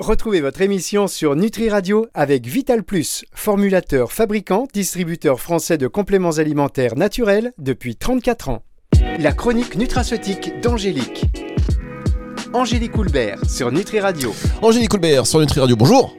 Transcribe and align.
Retrouvez 0.00 0.40
votre 0.40 0.60
émission 0.60 1.06
sur 1.06 1.36
Nutri 1.36 1.70
Radio 1.70 2.08
avec 2.14 2.46
Vital 2.46 2.82
Plus, 2.82 3.24
formulateur, 3.32 4.10
fabricant, 4.10 4.66
distributeur 4.74 5.40
français 5.40 5.78
de 5.78 5.86
compléments 5.86 6.38
alimentaires 6.38 6.96
naturels 6.96 7.52
depuis 7.58 7.94
34 7.94 8.48
ans. 8.48 8.64
La 9.20 9.32
chronique 9.32 9.76
nutraceutique 9.76 10.60
d'Angélique. 10.60 11.26
Angélique 12.52 12.90
Coulbert 12.90 13.48
sur 13.48 13.70
Nutri 13.70 14.00
Radio. 14.00 14.34
Angélique 14.62 14.90
Coulbert 14.90 15.28
sur 15.28 15.38
Nutri 15.38 15.60
Radio, 15.60 15.76
bonjour 15.76 16.16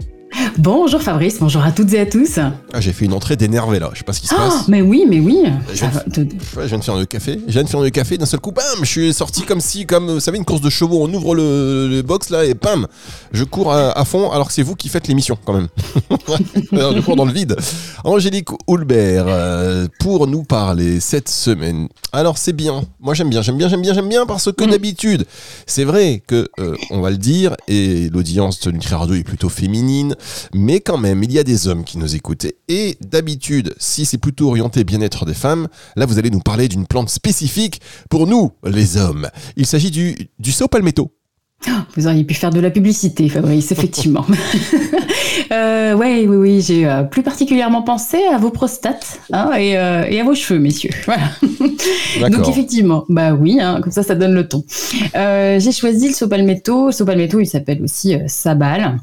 Bonjour 0.57 1.01
Fabrice, 1.01 1.37
bonjour 1.39 1.63
à 1.63 1.71
toutes 1.71 1.93
et 1.93 1.99
à 1.99 2.05
tous. 2.05 2.39
Ah, 2.73 2.79
j'ai 2.81 2.93
fait 2.93 3.05
une 3.05 3.13
entrée 3.13 3.35
d'énervé 3.35 3.79
là, 3.79 3.89
je 3.93 3.99
sais 3.99 4.03
pas 4.03 4.13
ce 4.13 4.21
qui 4.21 4.27
se 4.27 4.33
Ah, 4.37 4.47
passe. 4.49 4.67
mais 4.67 4.81
oui, 4.81 5.05
mais 5.07 5.19
oui. 5.19 5.39
Je 5.69 5.79
viens, 5.79 5.91
de, 6.07 6.21
ouais, 6.23 6.27
je 6.63 6.65
viens 6.67 6.77
de 6.77 6.83
faire 6.83 6.95
le 6.95 7.05
café, 7.05 7.39
je 7.47 7.51
viens 7.53 7.63
de 7.63 7.69
faire 7.69 7.79
le 7.81 7.89
café, 7.89 8.17
d'un 8.17 8.25
seul 8.25 8.39
coup, 8.39 8.51
bam, 8.51 8.63
je 8.81 8.85
suis 8.85 9.13
sorti 9.13 9.43
comme 9.43 9.61
si, 9.61 9.85
comme 9.85 10.09
vous 10.11 10.19
savez, 10.19 10.37
une 10.37 10.45
course 10.45 10.61
de 10.61 10.69
chevaux, 10.69 10.99
on 11.03 11.13
ouvre 11.13 11.35
le, 11.35 11.87
le 11.89 12.01
box 12.01 12.29
là 12.29 12.45
et 12.45 12.53
bam, 12.53 12.87
je 13.31 13.43
cours 13.43 13.71
à, 13.71 13.91
à 13.97 14.05
fond 14.05 14.31
alors 14.31 14.47
que 14.47 14.53
c'est 14.53 14.63
vous 14.63 14.75
qui 14.75 14.89
faites 14.89 15.07
l'émission 15.07 15.37
quand 15.45 15.53
même. 15.53 15.67
Je 16.71 17.01
cours 17.01 17.15
dans 17.15 17.25
le 17.25 17.31
vide. 17.33 17.55
Angélique 18.03 18.49
Houlbert, 18.67 19.25
euh, 19.27 19.87
pour 19.99 20.27
nous 20.27 20.43
parler 20.43 20.99
cette 20.99 21.29
semaine. 21.29 21.87
Alors 22.13 22.37
c'est 22.37 22.53
bien, 22.53 22.83
moi 22.99 23.13
j'aime 23.13 23.29
bien, 23.29 23.41
j'aime 23.41 23.57
bien, 23.57 23.67
j'aime 23.67 23.81
bien, 23.81 23.93
j'aime 23.93 24.09
bien 24.09 24.25
parce 24.25 24.51
que 24.51 24.63
Mm. 24.65 24.71
d'habitude, 24.71 25.25
c'est 25.67 25.83
vrai 25.83 26.23
que, 26.25 26.47
euh, 26.59 26.75
on 26.89 27.01
va 27.01 27.11
le 27.11 27.17
dire, 27.17 27.55
et 27.67 28.09
l'audience 28.09 28.59
de 28.61 28.71
Nutri 28.71 28.95
Radio 28.95 29.15
est 29.15 29.23
plutôt 29.23 29.49
féminine, 29.49 30.15
mais 30.53 30.79
quand 30.79 30.97
même, 30.97 31.23
il 31.23 31.31
y 31.31 31.39
a 31.39 31.43
des 31.43 31.67
hommes 31.67 31.83
qui 31.83 31.97
nous 31.97 32.15
écoutent. 32.15 32.47
Et 32.67 32.97
d'habitude, 33.01 33.75
si 33.77 34.05
c'est 34.05 34.17
plutôt 34.17 34.49
orienté 34.49 34.83
bien-être 34.83 35.25
des 35.25 35.33
femmes, 35.33 35.67
là 35.95 36.05
vous 36.05 36.19
allez 36.19 36.31
nous 36.31 36.39
parler 36.39 36.67
d'une 36.67 36.87
plante 36.87 37.09
spécifique 37.09 37.81
pour 38.09 38.27
nous, 38.27 38.51
les 38.65 38.97
hommes. 38.97 39.29
Il 39.55 39.65
s'agit 39.65 39.91
du, 39.91 40.29
du 40.39 40.51
palmetto. 40.69 41.11
Vous 41.95 42.07
auriez 42.07 42.23
pu 42.23 42.33
faire 42.33 42.49
de 42.49 42.59
la 42.59 42.69
publicité, 42.69 43.29
Fabrice, 43.29 43.71
effectivement. 43.71 44.25
euh, 45.51 45.95
ouais, 45.95 46.27
oui, 46.27 46.35
oui, 46.35 46.61
j'ai 46.61 46.85
euh, 46.85 47.03
plus 47.03 47.23
particulièrement 47.23 47.81
pensé 47.81 48.17
à 48.31 48.37
vos 48.37 48.51
prostates 48.51 49.19
hein, 49.31 49.51
et, 49.57 49.77
euh, 49.77 50.05
et 50.07 50.19
à 50.19 50.23
vos 50.23 50.35
cheveux, 50.35 50.59
messieurs. 50.59 50.91
Voilà. 52.17 52.29
Donc 52.29 52.47
effectivement, 52.47 53.03
bah 53.09 53.33
oui, 53.33 53.59
hein, 53.59 53.79
comme 53.81 53.91
ça, 53.91 54.03
ça 54.03 54.15
donne 54.15 54.33
le 54.33 54.47
ton. 54.47 54.63
Euh, 55.15 55.59
j'ai 55.59 55.71
choisi 55.71 56.07
le 56.07 56.13
sopalmetto. 56.13 56.87
Le 56.87 56.91
sopalmetto, 56.91 57.39
il 57.39 57.45
s'appelle 57.45 57.81
aussi 57.81 58.15
sabal. 58.27 58.97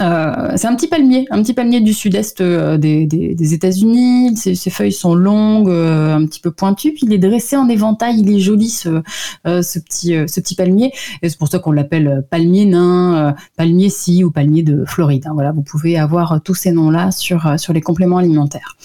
Euh, 0.00 0.52
c'est 0.56 0.66
un 0.66 0.74
petit 0.76 0.88
palmier, 0.88 1.26
un 1.30 1.42
petit 1.42 1.52
palmier 1.52 1.80
du 1.80 1.92
sud-est 1.92 2.40
euh, 2.40 2.78
des, 2.78 3.54
États-Unis. 3.54 4.36
Ses, 4.36 4.70
feuilles 4.70 4.92
sont 4.92 5.14
longues, 5.14 5.68
euh, 5.68 6.14
un 6.14 6.26
petit 6.26 6.40
peu 6.40 6.50
pointues. 6.50 6.94
Il 7.02 7.12
est 7.12 7.18
dressé 7.18 7.56
en 7.56 7.68
éventail. 7.68 8.20
Il 8.20 8.30
est 8.30 8.40
joli 8.40 8.68
ce, 8.68 9.02
petit, 9.44 10.54
palmier. 10.54 10.92
C'est 11.22 11.38
pour 11.38 11.48
ça 11.48 11.58
qu'on 11.58 11.72
l'appelle 11.72 12.24
palmier 12.30 12.66
nain, 12.66 13.34
palmier 13.56 13.90
si 13.90 14.24
ou 14.24 14.30
palmier 14.30 14.62
de 14.62 14.84
Floride. 14.86 15.26
hein. 15.26 15.32
Voilà, 15.34 15.52
vous 15.52 15.62
pouvez 15.62 15.98
avoir 15.98 16.40
tous 16.42 16.54
ces 16.54 16.72
noms-là 16.72 17.10
sur, 17.10 17.48
les 17.72 17.80
compléments 17.80 18.18
alimentaires. 18.18 18.76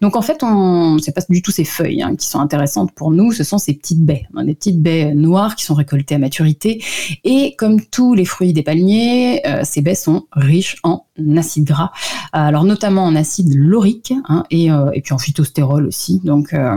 Donc 0.00 0.16
en 0.16 0.22
fait, 0.22 0.42
on, 0.42 0.98
c'est 0.98 1.12
pas 1.12 1.22
du 1.28 1.42
tout 1.42 1.50
ces 1.50 1.64
feuilles 1.64 2.02
hein, 2.02 2.16
qui 2.16 2.26
sont 2.26 2.40
intéressantes 2.40 2.92
pour 2.92 3.10
nous. 3.10 3.32
Ce 3.32 3.44
sont 3.44 3.58
ces 3.58 3.74
petites 3.74 4.04
baies, 4.04 4.26
hein, 4.34 4.44
des 4.44 4.54
petites 4.54 4.80
baies 4.80 5.14
noires 5.14 5.54
qui 5.54 5.64
sont 5.64 5.74
récoltées 5.74 6.14
à 6.14 6.18
maturité. 6.18 6.82
Et 7.24 7.54
comme 7.56 7.80
tous 7.80 8.14
les 8.14 8.24
fruits 8.24 8.52
des 8.52 8.62
palmiers, 8.62 9.42
ces 9.64 9.80
baies 9.80 9.94
sont 9.94 10.26
riches 10.52 10.76
en 10.82 11.04
acides 11.36 11.64
gras, 11.64 11.90
alors 12.32 12.64
notamment 12.64 13.04
en 13.04 13.16
acide 13.16 13.54
laurique 13.54 14.12
hein, 14.28 14.44
et, 14.50 14.70
euh, 14.70 14.90
et 14.92 15.00
puis 15.00 15.12
en 15.14 15.18
phytostérol 15.18 15.86
aussi. 15.86 16.20
Donc 16.24 16.52
euh, 16.52 16.76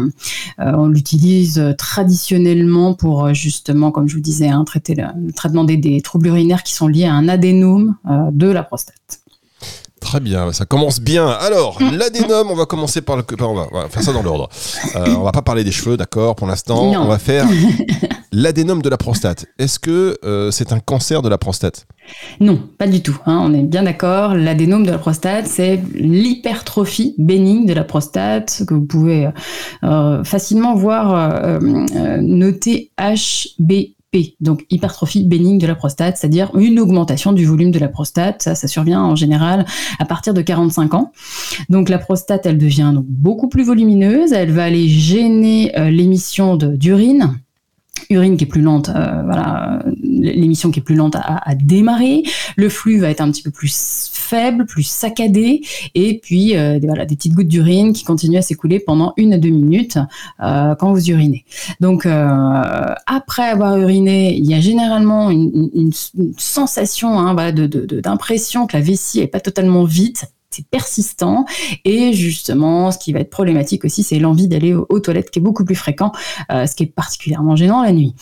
euh, 0.60 0.72
on 0.78 0.88
l'utilise 0.88 1.60
euh, 1.60 1.74
traditionnellement 1.74 2.94
pour 2.94 3.26
euh, 3.26 3.34
justement, 3.34 3.92
comme 3.92 4.08
je 4.08 4.16
vous 4.16 4.22
disais, 4.22 4.50
hein, 4.50 4.64
traiter 4.66 4.96
le, 4.96 5.32
traitement 5.34 5.64
des, 5.64 5.78
des 5.78 6.02
troubles 6.02 6.28
urinaires 6.28 6.64
qui 6.64 6.74
sont 6.74 6.88
liés 6.88 7.06
à 7.06 7.14
un 7.14 7.28
adénome 7.28 7.96
euh, 8.10 8.32
de 8.32 8.48
la 8.48 8.64
prostate. 8.64 9.25
Très 10.06 10.20
bien, 10.20 10.54
ça 10.54 10.66
commence 10.66 11.00
bien. 11.02 11.28
Alors, 11.28 11.80
l'adénome, 11.92 12.52
on 12.52 12.56
va 12.56 12.68
commencer 12.68 13.02
par 13.02 13.18
le. 13.18 13.24
par- 13.24 13.50
on, 13.50 13.56
va, 13.56 13.68
on 13.72 13.82
va 13.82 13.90
faire 13.90 14.04
ça 14.04 14.14
dans 14.14 14.22
l'ordre. 14.22 14.50
Euh, 14.96 15.16
on 15.18 15.24
va 15.24 15.32
pas 15.32 15.42
parler 15.42 15.64
des 15.64 15.72
cheveux, 15.72 15.98
d'accord, 15.98 16.36
pour 16.36 16.46
l'instant. 16.46 16.80
On 17.02 17.08
va 17.08 17.18
faire 17.18 17.48
l'adénome 18.32 18.84
de 18.84 18.90
la 18.90 18.98
prostate. 18.98 19.48
Est-ce 19.58 19.80
que 19.80 20.16
euh, 20.24 20.52
c'est 20.52 20.72
un 20.72 20.80
cancer 20.80 21.24
de 21.24 21.30
la 21.30 21.40
prostate? 21.40 21.88
Non, 22.40 22.62
pas 22.78 22.86
du 22.86 23.02
tout. 23.02 23.18
hein, 23.26 23.40
on 23.44 23.52
est 23.56 23.64
bien 23.64 23.82
d'accord. 23.82 24.36
L'adénome 24.36 24.86
de 24.86 24.92
la 24.92 25.00
prostate, 25.00 25.48
c'est 25.48 25.82
l'hypertrophie 25.96 27.16
bénigne 27.18 27.66
de 27.66 27.74
la 27.74 27.84
prostate 27.84 28.62
que 28.68 28.76
vous 28.76 28.86
pouvez 28.86 29.30
euh, 29.84 30.24
facilement 30.24 30.76
voir 30.76 31.14
euh, 31.42 31.60
euh, 31.96 32.22
Donc 34.40 34.66
hypertrophie 34.70 35.24
bénigne 35.24 35.58
de 35.58 35.68
la 35.68 35.76
prostate, 35.76 36.18
c'est-à-dire 36.18 36.52
une 36.56 36.80
augmentation 36.80 37.34
du 37.34 37.46
volume 37.46 37.72
de 37.72 37.80
la 37.80 37.88
prostate. 37.88 38.42
Ça, 38.42 38.56
ça 38.56 38.68
survient 38.68 39.02
en 39.02 39.16
général 39.16 39.66
à 40.00 40.06
partir 40.06 40.34
de 40.34 40.42
45 40.42 40.94
ans. 40.94 41.12
Donc 41.70 41.90
la 41.90 41.98
prostate, 41.98 42.46
elle 42.46 42.58
devient 42.58 42.94
beaucoup 43.08 43.50
plus 43.50 43.64
volumineuse. 43.64 44.34
Elle 44.34 44.52
va 44.52 44.64
aller 44.64 44.88
gêner 44.88 45.78
euh, 45.78 45.90
l'émission 45.90 46.56
d'urine 46.56 47.40
urine 48.10 48.38
qui 48.38 48.46
est 48.46 48.48
plus 48.48 48.62
lente, 48.62 48.90
euh, 48.90 49.22
voilà, 49.24 49.80
euh, 49.86 49.92
l'émission 50.02 50.72
qui 50.72 50.80
est 50.80 50.84
plus 50.84 50.96
lente 50.96 51.16
à, 51.16 51.56
démarrer, 51.56 52.24
le 52.56 52.70
flux 52.70 53.00
va 53.00 53.10
être 53.10 53.22
un 53.22 53.32
petit 53.32 53.44
peu 53.44 53.52
plus 53.52 54.10
faible, 54.12 54.66
plus 54.66 54.84
saccadé, 54.84 55.62
et 55.94 56.20
puis 56.20 56.56
euh, 56.56 56.80
des, 56.80 56.88
petites 57.16 57.34
gouttes 57.34 57.48
d'urine 57.48 57.94
qui 57.94 58.04
continuent 58.04 58.38
à 58.38 58.42
s'écouler 58.42 58.80
pendant 58.80 59.14
une 59.18 59.34
à 59.34 59.38
deux 59.38 59.50
minutes 59.50 59.98
quand 60.40 60.92
vous 60.92 61.10
urinez. 61.10 61.46
Donc 61.80 62.06
après 62.06 63.44
avoir 63.44 63.78
uriné, 63.78 64.36
il 64.36 64.46
y 64.46 64.54
a 64.54 64.60
généralement 64.60 65.30
une, 65.30 65.92
sensation 66.38 67.20
hein, 67.20 67.34
voilà, 67.34 67.52
de- 67.52 67.68
de- 67.68 68.00
d'impression 68.00 68.68
que 68.68 68.76
la 68.76 68.84
vessie 68.84 69.20
est 69.20 69.28
pas 69.28 69.40
totalement 69.40 69.84
vide. 69.84 70.18
C'est 70.56 70.68
persistant 70.68 71.46
et 71.84 72.14
justement, 72.14 72.92
ce 72.92 72.98
qui 72.98 73.12
va 73.12 73.20
être 73.20 73.30
problématique 73.30 73.84
aussi, 73.84 74.04
c'est 74.04 74.20
l'envie 74.20 74.48
d'aller 74.48 74.74
aux, 74.74 75.00
toilettes 75.02 75.30
qui 75.30 75.40
est 75.40 75.42
beaucoup 75.42 75.66
plus 75.66 75.76
fréquent, 75.76 76.14
euh, 76.50 76.66
ce 76.66 76.76
qui 76.76 76.84
est 76.84 76.88
particulièrement 76.88 77.58
gênant 77.58 77.84
la 77.84 77.92
nuit. 77.92 78.16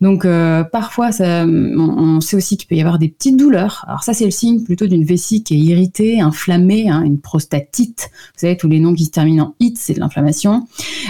Donc 0.00 0.24
euh, 0.24 0.62
parfois, 0.62 1.10
on, 1.20 2.20
sait 2.20 2.36
aussi 2.36 2.56
qu'il 2.56 2.68
peut 2.68 2.76
y 2.76 2.80
avoir 2.80 2.98
des 2.98 3.08
petites 3.08 3.36
douleurs. 3.36 3.84
Alors 3.88 4.04
ça, 4.04 4.14
c'est 4.14 4.24
le 4.24 4.30
signe 4.30 4.62
plutôt 4.62 4.86
d'une 4.86 5.04
vessie 5.04 5.42
qui 5.42 5.54
est 5.54 5.58
irritée, 5.58 6.20
inflammée, 6.20 6.88
hein, 6.88 7.02
une 7.02 7.18
prostatite. 7.18 8.10
Vous 8.12 8.40
savez, 8.40 8.56
tous 8.56 8.68
les 8.68 8.78
noms 8.78 8.94
qui 8.94 9.06
se 9.06 9.10
terminent 9.10 9.46
en 9.46 9.54
it, 9.58 9.76
c'est 9.76 9.94
de 9.94 10.00
l'inflammation. 10.00 10.66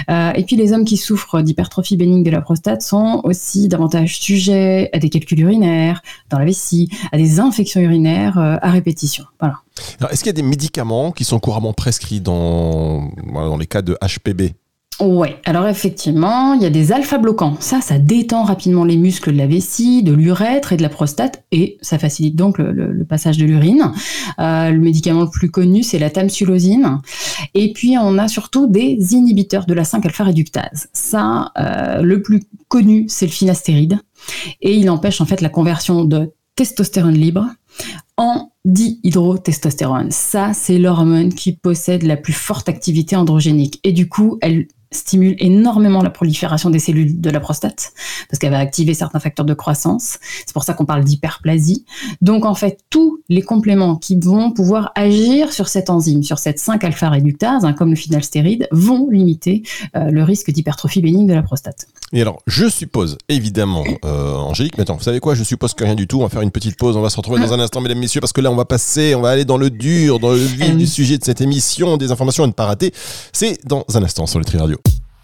Euh, 0.09 0.33
et 0.33 0.45
puis 0.45 0.57
les 0.57 0.73
hommes 0.73 0.85
qui 0.85 0.97
souffrent 0.97 1.43
d'hypertrophie 1.43 1.97
bénigne 1.97 2.23
de 2.23 2.31
la 2.31 2.41
prostate 2.41 2.81
sont 2.81 3.21
aussi 3.25 3.69
davantage 3.69 4.19
sujets 4.19 4.89
à 4.93 4.99
des 4.99 5.11
calculs 5.11 5.41
urinaires 5.41 6.03
dans 6.31 6.39
la 6.39 6.45
vessie, 6.45 6.89
à 7.13 7.19
des 7.19 7.41
infections 7.41 7.81
urinaires 7.81 8.39
à 8.39 8.71
répétition. 8.71 9.25
Voilà. 9.39 9.57
Est-ce 10.11 10.23
qu'il 10.23 10.29
y 10.29 10.31
a 10.31 10.33
des 10.35 10.43
médicaments 10.43 11.13
qui 11.13 11.25
sont 11.25 11.39
couramment 11.39 11.73
prescrits 11.73 12.21
dans, 12.21 13.11
dans 13.33 13.57
les 13.57 13.67
cas 13.67 13.83
de 13.83 13.97
HPB 14.03 14.55
Ouais, 15.01 15.41
alors 15.47 15.67
effectivement, 15.67 16.53
il 16.53 16.63
y 16.63 16.67
a 16.67 16.71
des 16.71 16.93
alpha-bloquants. 16.93 17.57
Ça, 17.59 17.81
ça 17.81 17.99
détend 17.99 18.45
rapidement 18.45 18.85
les 18.85 18.99
muscles 18.99 19.33
de 19.33 19.39
la 19.39 19.47
vessie, 19.47 20.03
de 20.03 20.13
l'urètre 20.13 20.75
et 20.75 20.77
de 20.77 20.83
la 20.83 20.91
prostate, 20.91 21.43
et 21.53 21.79
ça 21.81 21.99
facilite 21.99 22.37
donc 22.37 22.59
le 22.59 23.05
passage 23.09 23.39
de 23.39 23.47
l'urine. 23.47 23.93
Euh, 24.39 24.71
le 24.71 24.79
médicament 24.79 25.23
le 25.23 25.31
plus 25.31 25.51
connu, 25.51 25.83
c'est 25.83 25.99
la 25.99 26.11
tamsulosine. 26.11 27.01
Et 27.55 27.73
puis, 27.73 27.97
on 27.99 28.19
a 28.19 28.29
surtout 28.29 28.67
des 28.67 29.15
inhibiteurs 29.15 29.65
de 29.65 29.73
la 29.73 29.85
5-alpha-réductase. 29.85 30.89
Ça, 30.93 31.51
euh, 31.59 32.03
le 32.03 32.21
plus 32.21 32.43
connu, 32.69 33.07
c'est 33.09 33.27
le 33.27 33.33
finastéride, 33.33 34.01
et 34.61 34.75
il 34.75 34.91
empêche 34.91 35.23
en 35.23 35.27
fait 35.27 35.41
la 35.41 35.49
conversion 35.49 36.05
de 36.05 36.31
testostérone 36.57 37.15
libre 37.15 37.47
en 38.19 38.50
dihydrotestostérone. 38.65 40.11
Ça, 40.11 40.53
c'est 40.53 40.79
l'hormone 40.79 41.33
qui 41.33 41.53
possède 41.57 42.03
la 42.03 42.17
plus 42.17 42.33
forte 42.33 42.69
activité 42.69 43.17
androgénique. 43.17 43.81
Et 43.85 43.93
du 43.93 44.09
coup, 44.09 44.39
elle 44.43 44.69
stimule 44.93 45.37
énormément 45.39 46.03
la 46.03 46.11
prolifération 46.11 46.71
des 46.71 46.79
cellules 46.79 47.21
de 47.21 47.31
la 47.31 47.41
prostate, 47.41 47.93
parce 48.29 48.39
qu'elle 48.39 48.53
va 48.53 48.59
activer 48.59 48.95
certains 48.95 49.21
facteurs 49.21 49.47
de 49.47 49.55
croissance. 49.55 50.19
C'est 50.47 50.53
pour 50.53 50.65
ça 50.65 50.75
qu'on 50.75 50.87
parle 50.87 51.05
d'hyperplasie. 51.05 51.85
Donc, 52.23 52.45
en 52.45 52.55
fait, 52.55 52.81
tous 52.89 53.21
les 53.29 53.43
compléments 53.43 53.97
qui 53.97 54.19
vont 54.19 54.53
pouvoir 54.53 54.93
agir 54.95 55.53
sur 55.53 55.69
cette 55.69 55.91
enzyme, 55.91 56.23
sur 56.23 56.39
cette 56.39 56.59
5-alpha-réductase, 56.59 57.65
hein, 57.65 57.73
comme 57.73 57.91
le 57.91 57.97
phénolstéride, 57.97 58.69
vont 58.73 59.09
limiter 59.11 59.63
euh, 59.97 60.11
le 60.11 60.23
risque 60.23 60.51
d'hypertrophie 60.51 61.03
bénigne 61.03 61.27
de 61.27 61.35
la 61.35 61.43
prostate. 61.43 61.87
Et 62.13 62.23
alors, 62.23 62.43
je 62.47 62.69
suppose, 62.69 63.19
évidemment, 63.29 63.85
euh, 64.05 64.35
Angélique, 64.35 64.77
mais 64.79 64.83
attends, 64.83 64.97
vous 64.97 65.03
savez 65.03 65.21
quoi? 65.21 65.35
Je 65.35 65.45
suppose 65.45 65.75
que 65.75 65.85
rien 65.85 65.95
du 65.95 66.07
tout. 66.07 66.19
On 66.19 66.23
va 66.23 66.29
faire 66.29 66.43
une 66.43 66.51
petite 66.51 66.77
pause. 66.77 66.97
On 66.97 67.03
va 67.03 67.11
se 67.11 67.17
retrouver 67.17 67.41
dans 67.41 67.53
un 67.53 67.61
instant, 67.61 67.81
mesdames, 67.81 67.99
messieurs, 67.99 68.21
parce 68.21 68.33
que 68.33 68.41
là, 68.41 68.51
on 68.51 68.57
va 68.57 68.65
passer, 68.65 69.15
on 69.15 69.21
va 69.21 69.31
aller 69.31 69.45
dans 69.45 69.59
le 69.59 69.71
dur, 69.71 70.19
dans 70.19 70.31
le 70.31 70.39
vif 70.39 70.71
Euh, 70.71 70.77
du 70.77 70.87
sujet 70.87 71.19
de 71.19 71.25
cette 71.25 71.41
émission, 71.41 71.97
des 71.97 72.11
informations 72.13 72.45
à 72.45 72.47
ne 72.47 72.53
pas 72.53 72.67
rater. 72.67 72.93
C'est 73.33 73.59
dans 73.67 73.85
un 73.95 74.03
instant 74.03 74.27
sur 74.27 74.39
le 74.39 74.45
Tri 74.45 74.59
Radio. 74.59 74.79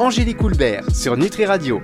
Angélique 0.00 0.38
Coulbert 0.38 0.84
sur 0.94 1.14
Nutri 1.14 1.44
Radio. 1.44 1.82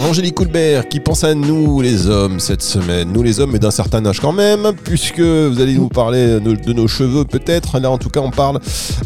Angélique 0.00 0.34
Coulbert 0.34 0.88
qui 0.88 0.98
pense 0.98 1.22
à 1.22 1.32
nous 1.32 1.80
les 1.80 2.08
hommes 2.08 2.40
cette 2.40 2.60
semaine. 2.60 3.12
Nous 3.12 3.22
les 3.22 3.38
hommes 3.38 3.52
mais 3.52 3.60
d'un 3.60 3.70
certain 3.70 4.04
âge 4.04 4.18
quand 4.18 4.32
même, 4.32 4.72
puisque 4.82 5.20
vous 5.20 5.60
allez 5.60 5.74
nous 5.74 5.88
parler 5.88 6.40
de 6.40 6.72
nos 6.72 6.88
cheveux 6.88 7.24
peut-être. 7.24 7.78
Là 7.78 7.88
en 7.88 7.98
tout 7.98 8.08
cas 8.08 8.18
on 8.18 8.32
parle 8.32 8.58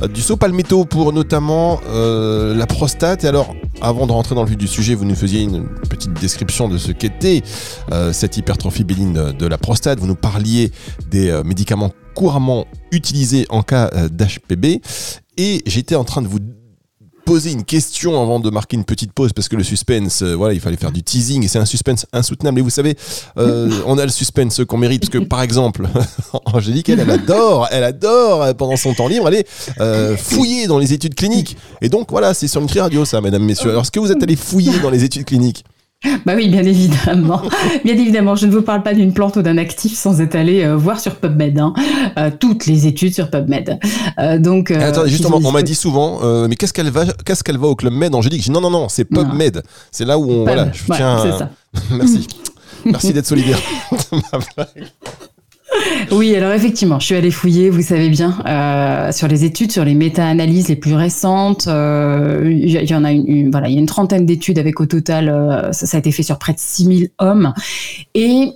euh, 0.03 0.09
du 0.09 0.23
saut 0.23 0.39
palmetto 0.39 0.87
pour 0.87 1.13
notamment 1.13 1.83
euh, 1.91 2.55
la 2.55 2.67
prostate. 2.67 3.25
Et 3.25 3.29
alors 3.29 3.55
avant 3.83 4.07
de 4.07 4.13
rentrer 4.13 4.35
dans 4.35 4.43
le 4.43 4.49
vif 4.49 4.57
du 4.57 4.69
sujet, 4.69 4.95
vous 4.95 5.05
nous 5.05 5.17
faisiez 5.17 5.43
une 5.43 5.69
petite 5.91 6.15
description 6.15 6.67
de 6.67 6.79
ce 6.79 6.93
qu'était 6.93 7.43
euh, 7.93 8.15
cette 8.15 8.39
hypertrophie 8.39 8.85
bénigne 8.85 9.35
de 9.35 9.47
la 9.47 9.59
prostate. 9.59 10.01
Vous 10.01 10.07
nous 10.07 10.15
parliez 10.15 10.73
des 11.11 11.43
médicaments 11.45 11.93
couramment 12.15 12.65
utilisés 12.91 13.45
en 13.51 13.63
cas 13.63 13.91
d'HPB. 14.09 14.81
Et 15.37 15.63
j'étais 15.67 15.95
en 15.95 16.05
train 16.05 16.23
de 16.23 16.29
vous 16.29 16.39
poser 17.25 17.53
une 17.53 17.65
question 17.65 18.21
avant 18.21 18.41
de 18.41 18.51
marquer 18.51 18.77
une 18.77 18.85
petite 18.85 19.13
pause 19.13 19.33
parce 19.33 19.49
que 19.49 19.57
le 19.57 19.63
suspense, 19.63 20.23
euh, 20.23 20.35
voilà, 20.35 20.55
il 20.55 20.61
fallait 20.61 20.77
faire 20.77 20.93
du 20.93 21.03
teasing 21.03 21.45
et 21.45 21.49
c'est 21.49 21.59
un 21.59 21.65
suspense 21.65 22.07
insoutenable. 22.13 22.59
Et 22.59 22.63
vous 22.63 22.71
savez, 22.71 22.97
euh, 23.39 23.71
on 23.87 23.99
a 23.99 24.05
le 24.05 24.11
suspense 24.11 24.65
qu'on 24.65 24.79
mérite 24.79 25.03
parce 25.03 25.11
que 25.11 25.19
par 25.19 25.43
exemple, 25.43 25.87
Angélique, 26.47 26.89
elle, 26.89 27.01
elle 27.01 27.11
adore, 27.11 27.69
elle 27.71 27.85
adore 27.85 28.43
euh, 28.43 28.53
pendant 28.55 28.77
son 28.77 28.95
temps 28.95 29.09
libre 29.09 29.27
aller 29.27 29.45
fouiller 30.17 30.67
dans 30.67 30.79
les 30.79 30.93
études 30.93 31.15
cliniques. 31.15 31.57
Et 31.81 31.89
donc 31.89 32.11
voilà, 32.11 32.35
c'est 32.35 32.49
sur 32.49 32.61
Nutri 32.61 32.81
Radio 32.81 33.05
ça, 33.05 33.21
mesdames, 33.21 33.45
messieurs. 33.45 33.71
Alors, 33.71 33.83
est-ce 33.83 33.91
que 33.91 34.01
vous 34.01 34.13
êtes 34.13 34.23
allé 34.23 34.37
fouiller 34.37 34.79
dans 34.81 34.91
les 34.91 35.05
études 35.05 35.25
cliniques? 35.25 35.65
Bah 36.25 36.33
oui, 36.35 36.49
bien 36.49 36.65
évidemment. 36.65 37.43
bien 37.85 37.95
évidemment, 37.95 38.35
je 38.35 38.47
ne 38.47 38.53
vous 38.53 38.63
parle 38.63 38.83
pas 38.83 38.95
d'une 38.95 39.13
plante 39.13 39.37
ou 39.37 39.43
d'un 39.43 39.59
actif 39.59 39.95
sans 39.95 40.21
être 40.21 40.35
allé 40.35 40.65
euh, 40.65 40.77
voir 40.77 40.99
sur 40.99 41.17
PubMed. 41.17 41.59
Hein. 41.59 41.75
Euh, 42.19 42.31
toutes 42.39 42.67
les 42.67 42.87
études 42.87 43.15
sur 43.15 43.31
PubMed. 43.31 43.79
Euh, 44.19 44.39
donc. 44.39 44.71
attendez, 44.71 45.11
justement, 45.11 45.41
on 45.43 45.53
m'a 45.53 45.63
dit 45.63 45.75
souvent, 45.75 46.21
mais 46.49 46.57
qu'est-ce 46.57 46.73
qu'elle 46.73 46.91
va, 46.91 47.05
qu'est-ce 47.25 47.45
qu'elle 47.45 47.59
va 47.59 47.69
au 47.69 47.77
Club 47.77 47.93
Med? 47.93 48.15
Angélique 48.15 48.43
dit 48.43 48.51
non, 48.51 48.61
non, 48.61 48.71
non, 48.71 48.89
c'est 48.89 49.05
PubMed. 49.05 49.63
C'est 49.91 50.05
là 50.05 50.19
où 50.19 50.31
on, 50.31 50.45
voilà, 50.45 50.71
je 50.73 50.85
tiens. 50.85 51.39
Ça. 51.39 51.51
Merci. 51.91 52.27
Merci 52.85 53.13
d'être 53.13 53.27
solidaire. 53.27 53.61
Oui, 56.11 56.35
alors 56.35 56.53
effectivement, 56.53 56.99
je 56.99 57.07
suis 57.07 57.15
allée 57.15 57.31
fouiller, 57.31 57.71
vous 57.71 57.83
savez 57.83 58.09
bien, 58.09 58.39
euh, 58.47 59.13
sur 59.13 59.29
les 59.29 59.45
études, 59.45 59.73
sur 59.73 59.85
les 59.85 59.95
méta-analyses 59.95 60.69
les 60.69 60.77
plus 60.77 60.95
récentes. 60.95 61.67
Euh, 61.69 62.43
il 62.51 62.71
y, 62.71 62.95
en 62.95 63.05
a 63.05 63.13
une, 63.13 63.51
voilà, 63.51 63.69
il 63.69 63.75
y 63.75 63.77
a 63.77 63.81
une 63.81 63.87
trentaine 63.87 64.27
d'études 64.27 64.59
avec 64.59 64.81
au 64.81 64.87
total, 64.87 65.29
euh, 65.29 65.73
ça, 65.73 65.97
a 65.97 66.01
été 66.01 66.13
fait 66.13 66.23
sur 66.23 66.39
près 66.39 66.53
de 66.53 66.59
6000 66.59 67.11
hommes. 67.19 67.53
Et 68.15 68.53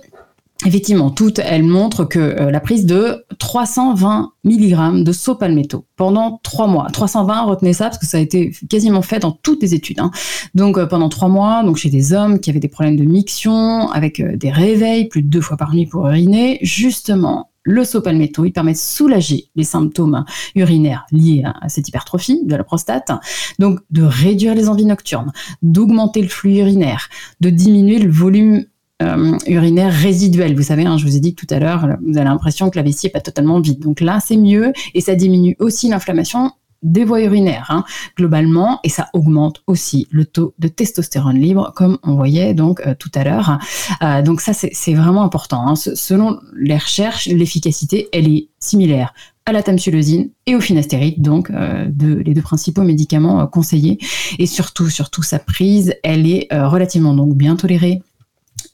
Effectivement, 0.63 1.09
toutes 1.09 1.39
elles 1.39 1.63
montrent 1.63 2.05
que 2.05 2.19
euh, 2.19 2.49
la 2.49 2.61
prise 2.61 2.85
de 2.85 3.25
320 3.39 4.31
mg 4.45 5.03
de 5.03 5.11
saut 5.11 5.35
palmetto 5.35 5.85
pendant 5.97 6.39
trois 6.43 6.67
mois, 6.67 6.87
320, 6.93 7.41
retenez 7.41 7.73
ça 7.73 7.85
parce 7.85 7.97
que 7.97 8.05
ça 8.05 8.17
a 8.17 8.21
été 8.21 8.55
quasiment 8.69 9.01
fait 9.01 9.19
dans 9.19 9.31
toutes 9.31 9.61
les 9.61 9.73
études. 9.73 9.99
Hein. 9.99 10.11
Donc 10.53 10.77
euh, 10.77 10.85
pendant 10.85 11.09
trois 11.09 11.27
mois, 11.27 11.61
donc 11.63 11.75
chez 11.75 11.89
des 11.89 12.13
hommes 12.13 12.39
qui 12.39 12.49
avaient 12.51 12.61
des 12.61 12.69
problèmes 12.69 12.95
de 12.95 13.03
miction, 13.03 13.91
avec 13.91 14.21
euh, 14.21 14.37
des 14.37 14.49
réveils 14.49 15.09
plus 15.09 15.23
de 15.23 15.27
deux 15.27 15.41
fois 15.41 15.57
par 15.57 15.73
nuit 15.73 15.87
pour 15.87 16.07
uriner, 16.07 16.57
justement, 16.61 17.51
le 17.63 17.83
saut 17.83 18.01
palmetto, 18.01 18.45
il 18.45 18.53
permet 18.53 18.73
de 18.73 18.77
soulager 18.77 19.49
les 19.55 19.63
symptômes 19.65 20.23
urinaires 20.55 21.05
liés 21.11 21.43
à 21.43 21.67
cette 21.67 21.89
hypertrophie 21.89 22.45
de 22.45 22.55
la 22.55 22.63
prostate, 22.63 23.11
donc 23.59 23.79
de 23.89 24.03
réduire 24.03 24.55
les 24.55 24.69
envies 24.69 24.85
nocturnes, 24.85 25.33
d'augmenter 25.63 26.21
le 26.21 26.29
flux 26.29 26.59
urinaire, 26.59 27.09
de 27.41 27.49
diminuer 27.49 27.99
le 27.99 28.11
volume 28.11 28.65
euh, 29.01 29.37
urinaire 29.47 29.91
résiduel. 29.91 30.55
Vous 30.55 30.63
savez, 30.63 30.85
hein, 30.85 30.97
je 30.97 31.05
vous 31.05 31.17
ai 31.17 31.19
dit 31.19 31.35
tout 31.35 31.47
à 31.49 31.59
l'heure, 31.59 31.97
vous 32.01 32.17
avez 32.17 32.23
l'impression 32.29 32.69
que 32.69 32.77
la 32.77 32.83
vessie 32.83 33.07
n'est 33.07 33.11
pas 33.11 33.19
totalement 33.19 33.59
vide. 33.59 33.79
Donc 33.79 33.99
là, 33.99 34.19
c'est 34.25 34.37
mieux 34.37 34.71
et 34.93 35.01
ça 35.01 35.15
diminue 35.15 35.57
aussi 35.59 35.89
l'inflammation 35.89 36.51
des 36.81 37.03
voies 37.03 37.21
urinaires 37.23 37.65
hein, 37.69 37.83
globalement 38.15 38.79
et 38.83 38.89
ça 38.89 39.09
augmente 39.13 39.63
aussi 39.67 40.07
le 40.11 40.23
taux 40.23 40.53
de 40.59 40.67
testostérone 40.69 41.39
libre 41.39 41.73
comme 41.75 41.97
on 42.03 42.15
voyait 42.15 42.53
donc 42.53 42.79
euh, 42.85 42.93
tout 42.97 43.11
à 43.15 43.25
l'heure. 43.25 43.57
Euh, 44.01 44.21
donc 44.21 44.39
ça 44.39 44.53
c'est 44.53 44.93
vraiment 44.93 45.23
important. 45.23 45.67
Hein. 45.67 45.75
Selon 45.75 46.39
les 46.55 46.77
recherches, 46.77 47.27
l'efficacité 47.27 48.07
elle 48.13 48.29
est 48.29 48.47
similaire 48.59 49.13
à 49.45 49.51
la 49.51 49.61
tamsulosine 49.61 50.29
et 50.45 50.55
au 50.55 50.61
finastéride, 50.61 51.21
donc 51.21 51.51
de, 51.51 52.15
les 52.15 52.33
deux 52.33 52.41
principaux 52.41 52.81
médicaments 52.81 53.45
conseillés. 53.45 53.99
Et 54.39 54.47
surtout, 54.47 54.89
surtout 54.89 55.21
sa 55.21 55.37
prise, 55.37 55.93
elle 56.01 56.27
est 56.27 56.47
relativement 56.51 57.13
donc 57.13 57.35
bien 57.35 57.55
tolérée 57.55 58.01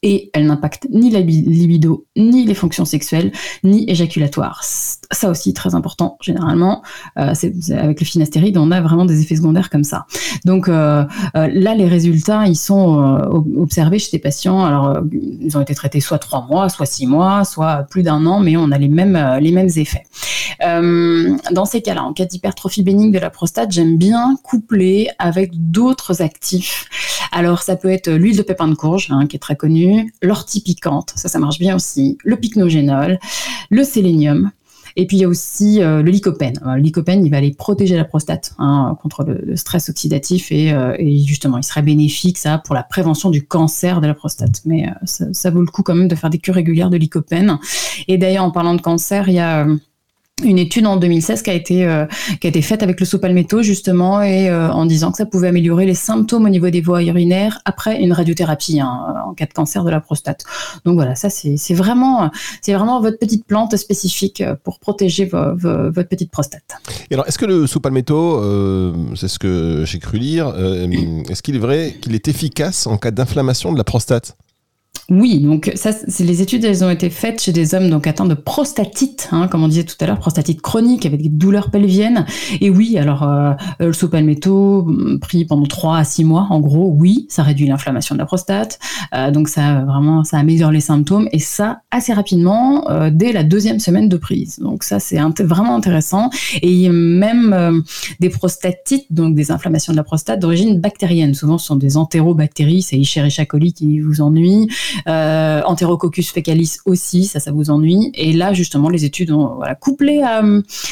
et 0.03 0.31
elle 0.33 0.48
n'impacte 0.48 0.88
ni 0.89 1.12
la 1.12 1.19
libido, 1.19 2.06
ni 2.18 2.45
les 2.45 2.56
fonctions 2.56 2.86
sexuelles, 2.86 3.31
ni 3.63 3.89
éjaculatoires. 3.89 4.63
Ça 4.63 5.30
aussi, 5.30 5.53
très 5.53 5.75
important, 5.75 6.18
généralement. 6.21 6.81
Euh, 7.19 7.33
avec 7.77 8.00
le 8.00 8.06
finastéride, 8.06 8.57
on 8.57 8.71
a 8.71 8.81
vraiment 8.81 9.06
des 9.06 9.21
effets 9.21 9.36
secondaires 9.36 9.69
comme 9.69 9.83
ça. 9.83 10.07
Donc 10.44 10.68
euh, 10.68 11.06
euh, 11.36 11.48
là, 11.53 11.75
les 11.75 11.88
résultats, 11.88 12.48
ils 12.48 12.56
sont 12.56 12.98
observés 13.57 14.00
chez 14.00 14.12
des 14.12 14.19
patients. 14.19 14.65
Alors, 14.65 15.01
ils 15.12 15.56
ont 15.56 15.62
été 15.62 15.75
traités 15.75 16.00
soit 16.00 16.19
trois 16.19 16.48
mois, 16.48 16.69
soit 16.69 16.88
six 16.88 17.06
mois, 17.06 17.45
soit 17.45 17.86
plus 17.89 18.01
d'un 18.01 18.25
an, 18.25 18.39
mais 18.39 18.57
on 18.57 18.71
a 18.71 18.77
les 18.77 18.89
mêmes, 18.89 19.38
les 19.39 19.51
mêmes 19.51 19.69
effets. 19.75 20.06
dans 20.59 21.65
ces 21.65 21.81
cas-là, 21.81 22.03
en 22.03 22.13
cas 22.13 22.25
d'hypertrophie 22.25 22.83
bénigne 22.83 23.12
de 23.12 23.19
la 23.19 23.30
prostate, 23.30 23.71
j'aime 23.71 23.98
bien 23.98 24.36
coupler 24.44 25.09
avec 25.19 25.51
d'autres 25.53 26.21
actifs. 26.21 26.88
Alors, 27.31 27.62
ça 27.62 27.75
peut 27.75 27.89
être 27.89 28.09
l'huile 28.09 28.38
de 28.38 28.42
pépin 28.42 28.68
de 28.68 28.75
courge, 28.75 29.07
hein, 29.12 29.25
qui 29.27 29.38
est 29.38 29.39
très 29.39 29.56
connue 29.56 29.90
l'ortie 30.21 30.63
ça, 31.15 31.29
ça 31.29 31.39
marche 31.39 31.59
bien 31.59 31.75
aussi, 31.75 32.17
le 32.23 32.38
pycnogénol, 32.38 33.19
le 33.69 33.83
sélénium. 33.83 34.51
Et 34.97 35.07
puis 35.07 35.17
il 35.17 35.19
y 35.21 35.23
a 35.23 35.27
aussi 35.27 35.81
euh, 35.81 36.01
le 36.01 36.11
lycopène. 36.11 36.59
le 36.65 36.81
lycopène, 36.81 37.25
il 37.25 37.31
va 37.31 37.38
aller 37.38 37.53
protéger 37.53 37.95
la 37.95 38.03
prostate 38.03 38.53
hein, 38.57 38.97
contre 39.01 39.23
le, 39.23 39.55
stress 39.55 39.89
oxydatif 39.89 40.49
euh, 40.51 40.95
et, 40.97 41.19
justement, 41.19 41.57
il 41.57 41.63
serait 41.63 41.81
bénéfique 41.81 42.38
ça 42.38 42.57
pour 42.57 42.75
la 42.75 42.83
prévention 42.83 43.29
du 43.29 43.45
cancer 43.45 44.01
de 44.01 44.07
la 44.07 44.13
prostate. 44.13 44.61
Mais 44.65 44.88
euh, 44.88 44.91
ça, 45.05 45.25
ça, 45.31 45.49
vaut 45.49 45.61
le 45.61 45.67
coup 45.67 45.83
quand 45.83 45.95
même 45.95 46.07
de 46.07 46.15
faire 46.15 46.29
des 46.29 46.39
cures 46.39 46.55
régulières 46.55 46.89
de 46.89 46.97
lycopène. 46.97 47.57
Et 48.07 48.17
d'ailleurs, 48.17 48.43
en 48.43 48.51
parlant 48.51 48.75
de 48.75 48.81
cancer, 48.81 49.29
il 49.29 49.35
y 49.35 49.39
a 49.39 49.65
une 50.43 50.57
étude 50.57 50.85
en 50.85 50.97
2016 50.97 51.41
qui 51.41 51.49
a 51.49 51.53
été 51.53 51.85
euh, 51.85 52.05
qui 52.39 52.47
a 52.47 52.49
été 52.49 52.61
faite 52.61 52.83
avec 52.83 52.99
le 52.99 53.05
sopalmetto 53.05 53.61
justement 53.61 54.21
et 54.21 54.49
euh, 54.49 54.71
en 54.71 54.85
disant 54.85 55.11
que 55.11 55.17
ça 55.17 55.25
pouvait 55.25 55.47
améliorer 55.47 55.85
les 55.85 55.93
symptômes 55.93 56.45
au 56.45 56.49
niveau 56.49 56.69
des 56.69 56.81
voies 56.81 57.03
urinaires 57.03 57.59
après 57.65 58.01
une 58.01 58.13
radiothérapie 58.13 58.79
hein, 58.79 59.15
en 59.25 59.33
cas 59.33 59.45
de 59.45 59.53
cancer 59.53 59.83
de 59.83 59.89
la 59.89 60.01
prostate. 60.01 60.43
Donc 60.85 60.95
voilà, 60.95 61.15
ça 61.15 61.29
c'est 61.29 61.73
vraiment 61.73 62.29
c'est 62.61 62.73
vraiment 62.73 63.01
votre 63.01 63.17
petite 63.17 63.45
plante 63.45 63.75
spécifique 63.77 64.43
pour 64.63 64.79
protéger 64.79 65.25
votre 65.25 66.10
petite 66.10 66.31
prostate. 66.31 66.63
Et 67.10 67.13
alors 67.13 67.27
est-ce 67.27 67.38
que 67.38 67.45
le 67.45 67.67
sopalmetto, 67.67 68.38
euh, 68.38 68.93
c'est 69.15 69.27
ce 69.27 69.39
que 69.39 69.83
j'ai 69.86 70.00
cru 70.00 70.17
lire, 70.17 70.53
est-ce 71.29 71.41
qu'il 71.41 71.55
est 71.55 71.60
vrai 71.60 71.95
qu'il 72.01 72.15
est 72.15 72.27
efficace 72.27 72.88
en 72.88 72.98
cas 72.98 73.12
d'inflammation 73.12 73.71
de 73.71 73.77
la 73.77 73.83
prostate? 73.83 74.36
Oui, 75.12 75.39
donc 75.39 75.69
ça, 75.75 75.91
les 76.19 76.41
études, 76.41 76.63
elles 76.63 76.86
ont 76.86 76.89
été 76.89 77.10
faites 77.10 77.41
chez 77.41 77.51
des 77.51 77.75
hommes 77.75 77.89
donc 77.89 78.07
atteints 78.07 78.25
de 78.25 78.33
prostatite, 78.33 79.27
hein, 79.33 79.50
comme 79.50 79.62
on 79.62 79.67
disait 79.67 79.83
tout 79.83 79.98
à 80.00 80.05
l'heure, 80.05 80.19
prostatite 80.19 80.62
chronique 80.62 81.05
avec 81.05 81.21
des 81.21 81.27
douleurs 81.27 81.69
pelviennes. 81.69 82.25
Et 82.62 82.69
oui, 82.69 82.98
alors 82.98 83.24
euh, 83.24 83.51
le 83.79 83.91
sopalmetto 83.91 84.83
mm, 84.83 85.19
pris 85.19 85.43
pendant 85.43 85.65
3 85.65 85.98
à 85.98 86.03
6 86.05 86.24
mois, 86.24 86.48
en 86.50 86.62
gros, 86.62 86.95
oui, 86.98 87.25
ça 87.29 87.43
réduit 87.43 87.67
l'inflammation 87.67 88.15
de 88.15 88.19
la 88.19 88.25
prostate, 88.25 88.79
euh, 89.13 89.31
donc 89.31 89.50
ça 89.50 89.81
vraiment 89.81 90.24
ça 90.24 90.38
améliore 90.38 90.71
les 90.71 90.79
symptômes 90.79 91.27
et 91.33 91.39
ça 91.39 91.81
assez 91.91 92.13
rapidement 92.13 92.89
euh, 92.89 93.10
dès 93.12 93.33
la 93.33 93.43
deuxième 93.43 93.79
semaine 93.79 94.07
de 94.07 94.15
prise. 94.15 94.60
Donc 94.60 94.83
ça 94.83 95.01
c'est 95.01 95.19
vraiment 95.43 95.75
intéressant. 95.75 96.29
Et 96.62 96.88
même 96.88 97.83
des 98.21 98.29
prostatites, 98.29 99.07
donc 99.10 99.36
des 99.36 99.51
inflammations 99.51 99.91
de 99.91 99.98
la 99.98 100.05
prostate 100.05 100.39
d'origine 100.39 100.79
bactérienne. 100.79 101.33
Souvent 101.33 101.57
ce 101.57 101.65
sont 101.65 101.75
des 101.75 101.98
entérobactéries, 101.98 102.81
c'est 102.81 102.98
Escherichia 102.98 103.45
coli 103.45 103.74
qui 103.74 104.00
vous 104.00 104.21
ennuie. 104.21 104.69
Euh, 105.07 105.61
Enterococcus 105.65 106.31
fecalis 106.31 106.77
aussi, 106.85 107.25
ça, 107.25 107.39
ça 107.39 107.51
vous 107.51 107.69
ennuie. 107.69 108.11
Et 108.15 108.33
là, 108.33 108.53
justement, 108.53 108.89
les 108.89 109.05
études 109.05 109.31
ont 109.31 109.59
couplé 109.79 110.21
à, 110.21 110.43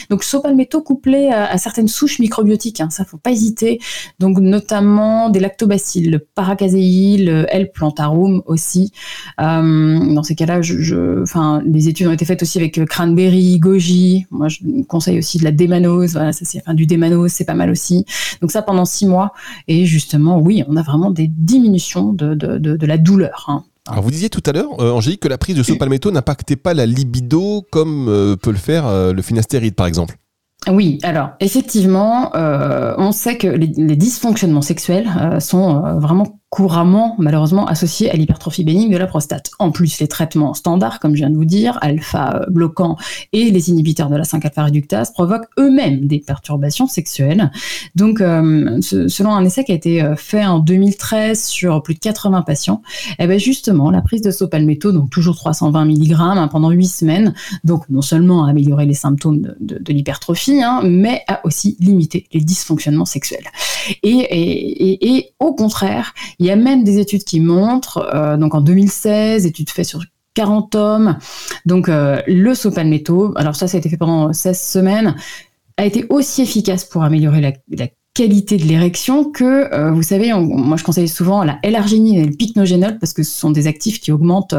donc 0.10 0.24
sopalmetto 0.24 0.82
couplé 0.82 1.30
à, 1.30 1.58
certaines 1.58 1.88
souches 1.88 2.20
microbiotiques. 2.20 2.82
Hein, 2.82 2.90
ça, 2.90 3.06
faut 3.06 3.18
pas 3.18 3.32
hésiter. 3.32 3.80
Donc, 4.20 4.40
notamment 4.40 5.30
des 5.30 5.40
lactobacilles, 5.40 6.10
le 6.10 6.20
paracasei, 6.20 7.18
le 7.18 7.46
L. 7.50 7.72
plantarum 7.72 8.42
aussi. 8.46 8.92
Euh, 9.42 10.14
dans 10.14 10.24
ces 10.24 10.36
cas-là, 10.36 10.62
je, 10.62 11.24
les 11.66 11.90
études 11.90 12.08
ont 12.08 12.14
été 12.14 12.26
faites 12.26 12.42
aussi 12.42 12.58
avec 12.58 12.84
cranberry, 12.86 13.60
goji. 13.60 14.26
Moi, 14.32 14.48
je 14.48 14.60
conseille 14.88 15.20
aussi 15.20 15.38
de 15.38 15.44
la 15.44 15.52
démanose. 15.52 16.14
Voilà, 16.14 16.32
ça, 16.32 16.46
c'est, 16.46 16.62
du 16.74 16.86
démanose, 16.86 17.32
c'est 17.32 17.46
pas 17.46 17.54
mal 17.54 17.70
aussi. 17.70 18.06
Donc 18.42 18.52
ça 18.52 18.62
pendant 18.62 18.86
six 18.86 19.06
mois. 19.06 19.34
Et 19.68 19.86
justement, 19.86 20.40
oui, 20.40 20.64
on 20.68 20.76
a 20.76 20.82
vraiment 20.82 21.12
des 21.12 21.28
diminutions 21.28 22.14
de, 22.14 22.86
la 22.86 22.98
douleur. 22.98 23.46
Hein. 23.48 23.64
Alors 23.92 24.04
vous 24.04 24.12
disiez 24.12 24.30
tout 24.30 24.44
à 24.46 24.52
l'heure, 24.52 24.80
euh, 24.80 24.92
Angélique, 24.92 25.22
que 25.22 25.28
la 25.28 25.38
prise 25.38 25.56
de 25.56 25.64
ce 25.64 25.74
palmetto 25.74 26.12
n'impactait 26.12 26.56
pas 26.56 26.74
la 26.74 26.86
libido 26.86 27.66
comme 27.72 28.08
euh, 28.08 28.36
peut 28.36 28.52
le 28.52 28.58
faire 28.58 28.86
euh, 28.88 29.14
le 29.14 29.22
finastéride 29.22 29.76
par 29.76 29.88
exemple. 29.88 30.16
Oui, 30.70 31.00
alors 31.04 31.30
effectivement, 31.40 32.32
on 32.36 33.14
sait 33.14 33.38
que 33.38 33.48
les, 33.48 33.68
dysfonctionnements 33.68 34.62
sexuels 34.62 35.10
sont 35.40 35.98
vraiment 36.00 36.42
couramment, 36.50 37.16
malheureusement, 37.20 37.68
associés 37.68 38.10
à 38.10 38.16
l'hypertrophie 38.16 38.64
bénigne 38.64 38.90
de 38.90 38.98
la 38.98 39.06
prostate. 39.06 39.52
En 39.60 39.72
plus, 39.72 40.00
les 40.00 40.08
traitements 40.08 40.56
standards, 40.56 41.00
comme 41.00 41.14
je 41.14 41.20
viens 41.20 41.30
de 41.30 41.36
vous 41.36 41.46
dire, 41.46 41.78
alpha 41.82 42.46
bloquant 42.50 42.98
et 43.34 43.52
les 43.52 43.70
inhibiteurs 43.70 44.10
de 44.10 44.16
la 44.16 44.24
5-alpha 44.24 44.64
réductase 44.64 45.14
provoquent 45.14 45.48
eux-mêmes 45.60 46.08
des 46.08 46.20
perturbations 46.20 46.88
sexuelles. 46.88 47.52
Donc, 47.96 48.20
euh, 48.20 48.82
selon 48.82 49.32
un 49.34 49.46
essai 49.46 49.64
qui 49.64 49.72
a 49.72 49.76
été 49.76 50.02
euh, 50.02 50.16
fait 50.16 50.44
en 50.44 50.58
2013 50.58 51.44
sur 51.44 51.84
plus 51.84 51.94
de 51.94 52.00
80 52.00 52.42
patients, 52.42 52.82
eh 53.20 53.28
ben 53.28 53.40
justement, 53.40 53.92
la 53.92 54.02
prise 54.02 54.22
de 54.24 54.32
sopalméto, 54.32 54.92
donc 54.92 55.12
toujours 55.12 55.36
320 55.36 55.86
mg 55.86 56.14
hein, 56.20 56.48
pendant 56.48 56.72
8 56.72 56.88
semaines, 56.88 57.34
donc 57.64 57.88
non 57.90 58.02
seulement 58.02 58.46
a 58.46 58.50
amélioré 58.50 58.88
les 58.88 58.96
symptômes 58.96 59.54
de, 59.60 59.94
l'hypertrophie, 59.94 60.64
hein, 60.64 60.82
mais 60.84 61.22
a 61.28 61.46
aussi 61.46 61.78
limité 61.80 62.28
les 62.34 62.42
dysfonctionnements 62.42 63.06
sexuels. 63.06 63.46
Et, 64.04 65.34
au 65.40 65.54
contraire, 65.54 66.14
il 66.40 66.46
y 66.46 66.52
a 66.52 66.56
même 66.56 66.84
des 66.84 67.00
études 67.00 67.24
qui 67.24 67.40
montrent, 67.40 68.10
euh, 68.14 68.38
donc 68.38 68.56
en 68.56 68.62
2016, 68.62 69.46
études 69.46 69.70
faites 69.70 69.86
sur 69.86 70.04
40 70.34 70.76
hommes, 70.76 71.18
donc 71.66 71.90
euh, 71.90 72.22
le 72.28 72.54
sopalméto, 72.54 73.34
alors 73.36 73.56
ça, 73.56 73.68
ça 73.68 73.78
a 73.78 73.80
été 73.80 73.90
fait 73.90 73.98
pendant 73.98 74.32
16 74.32 74.62
semaines, 74.62 75.16
a 75.78 75.86
été 75.86 76.06
aussi 76.10 76.42
efficace 76.42 76.86
pour 76.86 77.04
améliorer 77.04 77.42
la, 77.42 77.88
qualité 78.16 78.58
de 78.58 78.66
l'érection 78.66 79.24
que, 79.24 79.74
euh, 79.74 79.92
vous 79.92 80.04
savez, 80.04 80.34
moi 80.34 80.76
je 80.76 80.84
conseille 80.84 81.08
souvent 81.08 81.44
la 81.44 81.58
L-arginine 81.64 82.18
et 82.18 82.26
le 82.26 82.36
pycnogénol 82.36 82.98
parce 83.00 83.14
que 83.14 83.24
ce 83.24 83.32
sont 83.32 83.50
des 83.50 83.66
actifs 83.66 84.02
qui 84.02 84.12
augmentent 84.12 84.56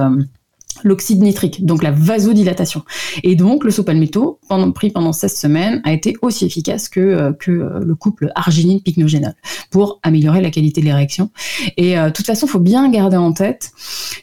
l'oxyde 0.84 1.22
nitrique, 1.22 1.64
donc 1.64 1.82
la 1.82 1.90
vasodilatation. 1.90 2.82
Et 3.22 3.36
donc, 3.36 3.64
le 3.64 3.70
sopalméto, 3.70 4.38
pendant, 4.48 4.70
pris 4.72 4.90
pendant 4.90 5.12
16 5.12 5.36
semaines, 5.36 5.82
a 5.84 5.92
été 5.92 6.16
aussi 6.22 6.46
efficace 6.46 6.88
que, 6.88 7.00
euh, 7.00 7.32
que 7.32 7.50
euh, 7.50 7.80
le 7.84 7.94
couple 7.94 8.30
arginine-pycnogénal 8.34 9.34
pour 9.70 10.00
améliorer 10.02 10.40
la 10.40 10.50
qualité 10.50 10.80
de 10.80 10.86
l'érection. 10.86 11.30
Et 11.76 11.98
euh, 11.98 12.06
de 12.06 12.10
toute 12.10 12.26
façon, 12.26 12.46
il 12.46 12.50
faut 12.50 12.60
bien 12.60 12.90
garder 12.90 13.16
en 13.16 13.32
tête 13.32 13.72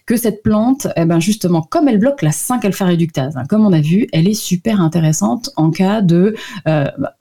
que 0.06 0.18
cette 0.18 0.44
plante, 0.44 0.88
eh 0.96 1.06
ben 1.06 1.20
justement, 1.20 1.62
comme 1.62 1.88
elle 1.88 2.00
bloque 2.00 2.22
la 2.22 2.32
5-alpha-réductase, 2.32 3.38
hein, 3.38 3.44
comme 3.50 3.66
on 3.66 3.74
a 3.74 3.82
vu, 3.82 4.08
elle 4.14 4.28
est 4.28 4.34
super 4.34 4.82
intéressante 4.82 5.50
en 5.56 5.72
cas 5.72 6.02
de... 6.02 6.36
Bah, 6.66 7.14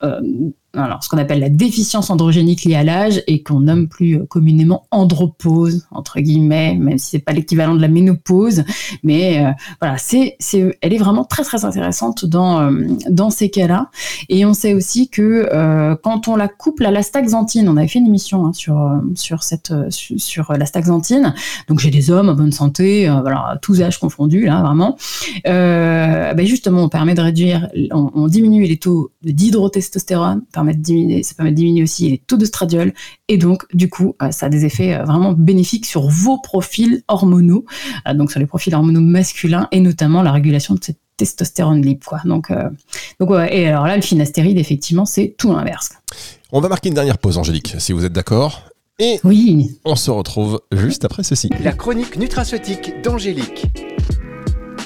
alors 0.85 1.03
ce 1.03 1.09
qu'on 1.09 1.19
appelle 1.19 1.41
la 1.41 1.49
déficience 1.49 2.11
androgénique 2.11 2.65
liée 2.65 2.75
à 2.75 2.85
l'âge 2.85 3.23
et 3.27 3.43
qu'on 3.43 3.61
nomme 3.61 3.89
plus 3.89 4.17
euh, 4.17 4.27
communément 4.27 4.87
andropause 4.91 5.87
entre 5.91 6.21
guillemets, 6.21 6.75
même 6.75 6.99
si 6.99 7.11
c'est 7.11 7.19
pas 7.19 7.33
l'équivalent 7.33 7.75
de 7.75 7.81
la 7.81 7.89
ménopause, 7.89 8.65
mais 9.03 9.45
euh, 9.45 9.51
voilà, 9.81 9.97
elle 10.13 10.93
est 10.93 10.99
vraiment 10.99 11.25
très 11.25 11.45
très 11.45 11.65
intéressante 11.65 12.25
dans 12.25 12.61
euh, 12.61 12.87
dans 13.09 13.31
ces 13.31 13.51
cas-là. 13.51 13.91
Et 14.29 14.45
on 14.45 14.55
sait 14.55 14.75
aussi 14.75 15.09
que 15.09 15.49
quand 16.03 16.29
on 16.29 16.37
la 16.37 16.49
couple 16.49 16.87
à 16.87 16.91
l'astaxanthine, 16.91 17.69
on 17.69 17.77
avait 17.77 17.89
fait 17.89 17.99
une 17.99 18.11
hein, 18.19 18.53
sur 18.53 19.01
sur 19.15 19.43
cette 19.43 19.73
sur, 19.91 20.53
l'astaxanthine. 20.53 21.35
Donc 21.69 21.81
j'ai 21.81 21.91
des 21.91 22.11
hommes 22.11 22.29
en 22.29 22.35
bonne 22.35 22.53
santé, 22.53 23.09
voilà, 23.09 23.59
tous 23.63 23.83
âges 23.83 23.99
confondus 23.99 24.45
là 24.47 24.63
vraiment. 24.63 24.97
Ben 25.45 26.47
justement, 26.47 26.83
on 26.83 26.89
permet 26.89 27.15
de 27.15 27.21
réduire, 27.21 27.69
on, 27.93 28.29
diminue 28.29 28.65
les 28.65 28.77
taux 28.77 29.13
d'hydrotestostérone, 29.23 30.43
permet 30.53 30.75
de 30.75 30.83
diminuer, 30.83 31.23
ça 31.23 31.35
permet 31.35 31.51
de 31.51 31.57
diminuer 31.57 31.83
aussi 31.83 32.11
les 32.11 32.19
taux 32.19 32.37
de 32.37 32.45
stradiol. 32.45 32.93
Et 33.29 33.39
donc, 33.39 33.65
du 33.75 33.89
coup, 33.89 34.15
euh, 34.23 34.31
ça 34.31 34.47
a 34.47 34.49
des 34.49 34.65
effets 34.65 34.95
euh, 34.95 35.05
vraiment 35.05 35.33
bénéfiques 35.33 35.87
sur 35.87 36.09
vos 36.09 36.39
profils 36.39 37.03
hormonaux, 37.09 37.65
euh, 38.07 38.15
donc 38.15 38.31
sur 38.31 38.41
les 38.41 38.47
profils 38.47 38.75
hormonaux 38.75 39.01
masculins 39.01 39.69
et 39.73 39.81
notamment 39.81 40.23
la 40.23 40.33
régulation 40.33 40.75
de 40.75 40.81
cette 40.83 41.01
testostérone 41.17 41.83
libre. 41.83 42.07
Quoi. 42.07 42.21
Donc, 42.27 42.53
donc 43.21 43.31
et 43.51 43.69
alors 43.69 43.87
là, 43.87 43.97
le 43.97 44.03
finastéride, 44.03 44.59
effectivement, 44.59 45.07
c'est 45.07 45.35
tout 45.39 45.51
l'inverse. 45.51 45.91
On 46.53 46.61
va 46.61 46.69
marquer 46.69 46.91
une 46.91 46.95
dernière 46.95 47.19
pause, 47.19 47.39
Angélique, 47.39 47.75
si 47.81 47.93
vous 47.93 48.05
êtes 48.05 48.13
d'accord. 48.13 48.63
Et 49.01 49.19
oui. 49.25 49.81
on 49.85 49.97
se 49.97 50.13
retrouve 50.13 50.61
juste 50.71 51.05
après 51.05 51.25
ceci. 51.25 51.51
La 51.63 51.73
chronique 51.73 52.17
nutraceutique 52.17 53.03
d'Angélique. 53.03 53.67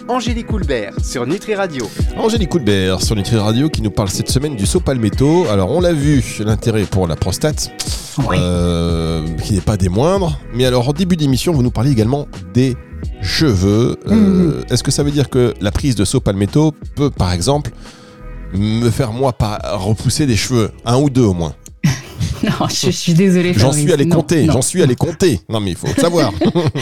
Angélique 0.08 0.46
Coulbert 0.46 0.94
sur 1.04 1.26
Nutri 1.26 1.54
Radio. 1.54 1.86
Angélique 2.16 2.48
Coulbert 2.48 3.02
sur 3.02 3.14
Nutri 3.14 3.36
Radio 3.36 3.68
qui 3.68 3.82
nous 3.82 3.90
parle 3.90 4.08
cette 4.08 4.30
semaine 4.30 4.56
du 4.56 4.64
saut 4.64 4.80
palmetto. 4.80 5.44
Alors 5.50 5.70
on 5.70 5.82
l'a 5.82 5.92
vu, 5.92 6.24
l'intérêt 6.40 6.84
pour 6.84 7.06
la 7.06 7.14
prostate, 7.14 7.70
euh, 8.32 9.28
qui 9.44 9.52
n'est 9.52 9.60
pas 9.60 9.76
des 9.76 9.90
moindres. 9.90 10.40
Mais 10.54 10.64
alors 10.64 10.88
en 10.88 10.94
début 10.94 11.18
d'émission, 11.18 11.52
vous 11.52 11.62
nous 11.62 11.70
parlez 11.70 11.90
également 11.90 12.26
des 12.54 12.74
cheveux. 13.20 13.98
Euh, 14.08 14.14
mhm. 14.14 14.64
Est-ce 14.70 14.82
que 14.82 14.90
ça 14.90 15.02
veut 15.02 15.10
dire 15.10 15.28
que 15.28 15.52
la 15.60 15.70
prise 15.70 15.94
de 15.94 16.06
saut 16.06 16.20
palmetto 16.20 16.72
peut 16.94 17.10
par 17.10 17.32
exemple 17.32 17.70
me 18.52 18.90
faire 18.90 19.12
moi 19.12 19.32
pas 19.32 19.60
repousser 19.74 20.26
des 20.26 20.36
cheveux, 20.36 20.70
un 20.84 20.98
ou 20.98 21.10
deux 21.10 21.22
au 21.22 21.34
moins 21.34 21.54
non, 22.42 22.68
je, 22.68 22.90
suis 22.90 23.14
désolée. 23.14 23.52
J'en 23.54 23.72
suis 23.72 23.92
allé 23.92 24.08
compter, 24.08 24.46
j'en 24.46 24.62
suis 24.62 24.82
allé 24.82 24.94
compter. 24.94 25.40
Non, 25.48 25.60
mais 25.60 25.72
il 25.72 25.76
faut 25.76 25.88
le 25.88 26.00
savoir. 26.00 26.32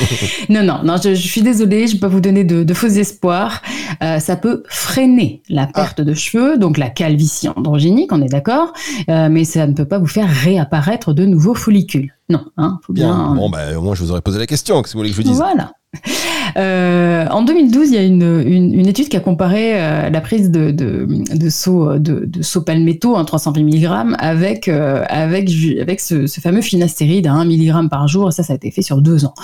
non, 0.48 0.62
non, 0.62 0.80
non, 0.84 0.96
je, 1.02 1.14
suis 1.14 1.42
désolée, 1.42 1.86
je 1.88 1.96
pas 1.96 2.08
vous 2.08 2.20
donner 2.20 2.44
de, 2.44 2.74
faux 2.74 2.86
espoirs. 2.86 3.62
Euh, 4.02 4.18
ça 4.20 4.36
peut 4.36 4.62
freiner 4.68 5.42
la 5.48 5.62
ah. 5.62 5.66
perte 5.66 6.00
de 6.00 6.14
cheveux, 6.14 6.58
donc 6.58 6.78
la 6.78 6.90
calvitie 6.90 7.48
androgénique, 7.48 8.12
on 8.12 8.22
est 8.22 8.28
d'accord, 8.28 8.72
euh, 9.08 9.28
mais 9.30 9.44
ça 9.44 9.66
ne 9.66 9.72
peut 9.72 9.84
pas 9.84 9.98
vous 9.98 10.06
faire 10.06 10.28
réapparaître 10.28 11.12
de 11.12 11.24
nouveaux 11.24 11.54
follicules. 11.54 12.12
Non, 12.30 12.44
hein, 12.56 12.78
faut 12.86 12.92
bien. 12.92 13.34
Bon, 13.34 13.48
bah, 13.48 13.76
au 13.76 13.80
moins, 13.80 13.94
je 13.94 14.02
vous 14.02 14.10
aurais 14.10 14.20
posé 14.20 14.38
la 14.38 14.46
question. 14.46 14.82
Que 14.82 14.90
vous 14.90 14.98
voulez 14.98 15.10
que 15.10 15.16
je 15.16 15.22
vous 15.22 15.28
dise 15.28 15.38
Voilà. 15.38 15.72
Euh, 16.56 17.26
en 17.30 17.42
2012, 17.42 17.88
il 17.88 17.94
y 17.94 17.98
a 17.98 18.02
une, 18.02 18.42
une, 18.46 18.86
étude 18.86 19.08
qui 19.08 19.16
a 19.16 19.20
comparé 19.20 19.80
euh, 19.80 20.10
la 20.10 20.20
prise 20.20 20.50
de, 20.50 20.70
de, 20.70 21.06
de 21.06 21.50
saut 21.50 21.98
de, 21.98 22.24
de 22.24 22.42
saut 22.42 22.62
palmetto, 22.62 23.22
320 23.22 23.62
mg, 23.62 24.16
avec 24.18 24.66
euh, 24.68 25.04
avec 25.08 25.50
avec 25.80 26.00
ce, 26.00 26.26
ce, 26.26 26.40
fameux 26.40 26.62
finastéride 26.62 27.26
à 27.26 27.32
1 27.32 27.44
mg 27.44 27.88
par 27.90 28.08
jour. 28.08 28.32
ça, 28.32 28.42
ça 28.42 28.54
a 28.54 28.56
été 28.56 28.70
fait 28.70 28.82
sur 28.82 29.02
deux 29.02 29.24
ans. 29.24 29.34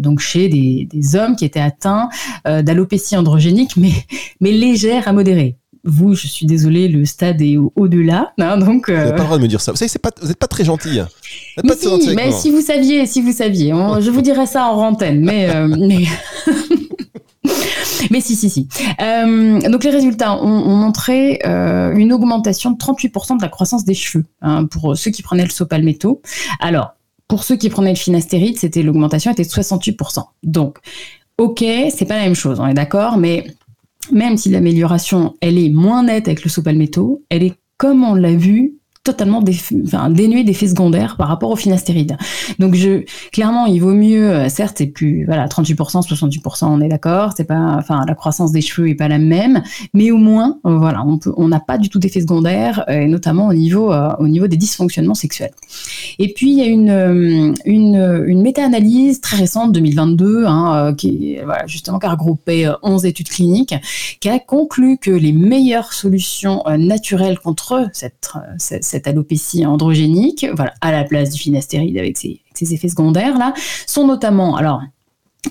donc 0.00 0.20
chez 0.20 0.48
des, 0.48 0.88
des, 0.90 1.16
hommes 1.16 1.36
qui 1.36 1.44
étaient 1.44 1.60
atteints 1.60 2.08
d'alopécie 2.44 3.16
androgénique, 3.16 3.76
mais 3.76 3.92
mais 4.40 4.50
légère 4.50 5.08
à 5.08 5.12
modérée 5.12 5.56
vous, 5.84 6.14
je 6.14 6.26
suis 6.26 6.46
désolée, 6.46 6.88
le 6.88 7.04
stade 7.04 7.40
est 7.40 7.56
au-delà. 7.56 8.32
Hein, 8.38 8.58
donc, 8.58 8.90
Vous 8.90 8.96
n'avez 8.96 9.12
pas 9.12 9.18
le 9.18 9.24
droit 9.24 9.38
de 9.38 9.42
me 9.42 9.48
dire 9.48 9.60
ça. 9.60 9.72
Vous 9.72 9.76
savez, 9.76 9.90
pas, 10.00 10.10
vous 10.20 10.28
n'êtes 10.28 10.38
pas 10.38 10.46
très 10.46 10.64
gentil. 10.64 11.00
Mais, 11.64 11.74
si, 11.76 12.14
mais 12.14 12.32
si 12.32 12.50
vous 12.50 12.60
saviez, 12.60 13.06
si 13.06 13.22
vous 13.22 13.32
saviez, 13.32 13.70
je 13.70 14.10
vous 14.10 14.22
dirais 14.22 14.46
ça 14.46 14.66
en 14.66 14.76
rantaine, 14.76 15.24
mais. 15.24 15.48
Euh, 15.50 15.66
mais... 15.78 16.04
Mais 18.10 18.20
si, 18.20 18.34
si, 18.36 18.50
si. 18.50 18.68
Euh, 19.00 19.60
donc 19.60 19.84
les 19.84 19.90
résultats 19.90 20.42
ont, 20.42 20.76
montré 20.76 21.38
euh, 21.46 21.94
une 21.94 22.12
augmentation 22.12 22.70
de 22.70 22.76
38% 22.76 23.36
de 23.36 23.42
la 23.42 23.48
croissance 23.48 23.84
des 23.84 23.94
cheveux 23.94 24.24
hein, 24.42 24.66
pour 24.66 24.96
ceux 24.96 25.10
qui 25.10 25.22
prenaient 25.22 25.44
le 25.44 25.50
sopalméto. 25.50 26.20
Alors, 26.60 26.94
pour 27.28 27.44
ceux 27.44 27.56
qui 27.56 27.68
prenaient 27.68 27.92
le 27.92 27.98
finastéride, 27.98 28.58
c'était 28.58 28.82
l'augmentation 28.82 29.30
était 29.30 29.44
de 29.44 29.48
68%. 29.48 30.24
Donc, 30.42 30.78
ok, 31.38 31.58
c'est 31.60 32.04
pas 32.06 32.16
la 32.16 32.24
même 32.24 32.34
chose, 32.34 32.58
on 32.60 32.66
est 32.66 32.74
d'accord, 32.74 33.16
mais 33.16 33.46
même 34.12 34.36
si 34.36 34.50
l'amélioration, 34.50 35.36
elle 35.40 35.58
est 35.58 35.70
moins 35.70 36.04
nette 36.04 36.28
avec 36.28 36.44
le 36.44 36.50
sopalméto, 36.50 37.24
elle 37.28 37.42
est, 37.42 37.54
comme 37.76 38.04
on 38.04 38.14
l'a 38.14 38.34
vu, 38.34 38.79
totalement 39.02 39.40
dénué 39.40 40.44
d'effets 40.44 40.68
secondaires 40.68 41.16
par 41.16 41.28
rapport 41.28 41.50
au 41.50 41.56
finastéride. 41.56 42.18
Donc 42.58 42.74
je 42.74 43.04
clairement 43.32 43.64
il 43.64 43.80
vaut 43.80 43.94
mieux 43.94 44.30
euh, 44.30 44.48
certes 44.50 44.76
c'est 44.76 44.88
plus 44.88 45.24
voilà 45.24 45.46
38% 45.46 46.06
68% 46.06 46.66
on 46.66 46.82
est 46.82 46.88
d'accord, 46.88 47.32
c'est 47.34 47.44
pas 47.44 47.76
enfin 47.78 48.04
la 48.06 48.14
croissance 48.14 48.52
des 48.52 48.60
cheveux 48.60 48.90
est 48.90 48.94
pas 48.94 49.08
la 49.08 49.16
même, 49.16 49.62
mais 49.94 50.10
au 50.10 50.18
moins 50.18 50.58
euh, 50.66 50.76
voilà, 50.76 51.02
on 51.06 51.16
peut 51.16 51.32
on 51.38 51.48
n'a 51.48 51.60
pas 51.60 51.78
du 51.78 51.88
tout 51.88 51.98
d'effets 51.98 52.20
secondaires 52.20 52.84
euh, 52.90 53.06
notamment 53.06 53.48
au 53.48 53.54
niveau 53.54 53.90
au 54.18 54.28
niveau 54.28 54.48
des 54.48 54.58
dysfonctionnements 54.58 55.14
sexuels. 55.14 55.52
Et 56.18 56.34
puis 56.34 56.50
il 56.50 56.58
y 56.58 56.62
a 56.62 56.66
une 56.66 57.54
une, 57.64 58.42
méta-analyse 58.42 59.22
très 59.22 59.38
récente 59.38 59.72
2022 59.72 60.44
hein, 60.46 60.94
qui 60.96 61.38
voilà, 61.42 61.66
justement 61.66 61.98
qui 61.98 62.06
a 62.06 62.10
regroupé 62.10 62.70
11 62.82 63.06
études 63.06 63.30
cliniques 63.30 63.74
qui 64.20 64.28
a 64.28 64.38
conclu 64.38 64.98
que 64.98 65.10
les 65.10 65.32
meilleures 65.32 65.94
solutions 65.94 66.64
naturelles 66.76 67.38
contre 67.38 67.88
cette 67.92 68.89
cette 68.90 69.06
alopécie 69.06 69.64
androgénique, 69.64 70.46
voilà, 70.54 70.74
à 70.80 70.92
la 70.92 71.04
place 71.04 71.30
du 71.30 71.38
finastéride 71.40 71.96
avec 71.96 72.18
ses, 72.18 72.40
effets 72.60 72.88
secondaires 72.88 73.38
là, 73.38 73.54
sont 73.86 74.06
notamment 74.06 74.56
alors 74.56 74.82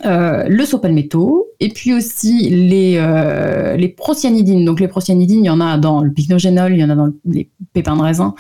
euh, 0.06 0.46
le 0.48 0.66
sopalméto, 0.66 1.49
et 1.62 1.70
puis 1.70 1.94
aussi 1.94 2.50
les, 2.50 2.96
euh, 2.98 3.76
les 3.76 3.90
procyanidines. 3.90 4.64
Donc 4.64 4.80
les 4.80 4.88
procyanidines, 4.88 5.44
il 5.44 5.48
y 5.48 5.50
en 5.50 5.60
a 5.60 5.78
dans 5.78 6.02
le 6.02 6.12
pycnogénol, 6.12 6.74
il 6.74 6.80
y 6.80 6.84
en 6.84 6.90
a 6.90 6.96
dans 6.96 7.12
les 7.26 7.50
pépins 7.74 7.98
de 7.98 8.02
raisin, 8.02 8.34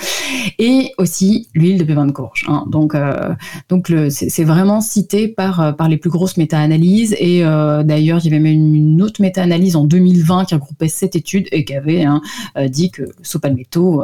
et 0.57 0.93
aussi 0.97 1.49
l'huile 1.53 1.77
de 1.77 1.83
pépins 1.83 2.05
de 2.05 2.11
courge. 2.11 2.45
Hein. 2.47 2.65
Donc, 2.67 2.95
euh, 2.95 3.33
donc 3.67 3.91
c'est 4.09 4.43
vraiment 4.43 4.79
cité 4.79 5.27
par, 5.27 5.59
euh, 5.59 5.71
par 5.73 5.89
les 5.89 5.97
plus 5.97 6.09
grosses 6.09 6.37
méta-analyses, 6.37 7.15
et 7.19 7.41
d'ailleurs, 7.41 8.19
il 8.23 8.31
y 8.31 8.33
avait 8.33 8.39
même 8.39 8.73
une 8.73 9.01
autre 9.01 9.21
méta-analyse 9.21 9.75
en 9.75 9.83
2020 9.83 10.45
qui 10.45 10.55
regroupait 10.55 10.87
cette 10.87 11.15
étude 11.15 11.47
et 11.51 11.65
qui 11.65 11.75
avait 11.75 12.03
hein, 12.03 12.21
dit 12.67 12.91
que 12.91 13.03
le 13.03 13.11
sopalméto 13.21 14.03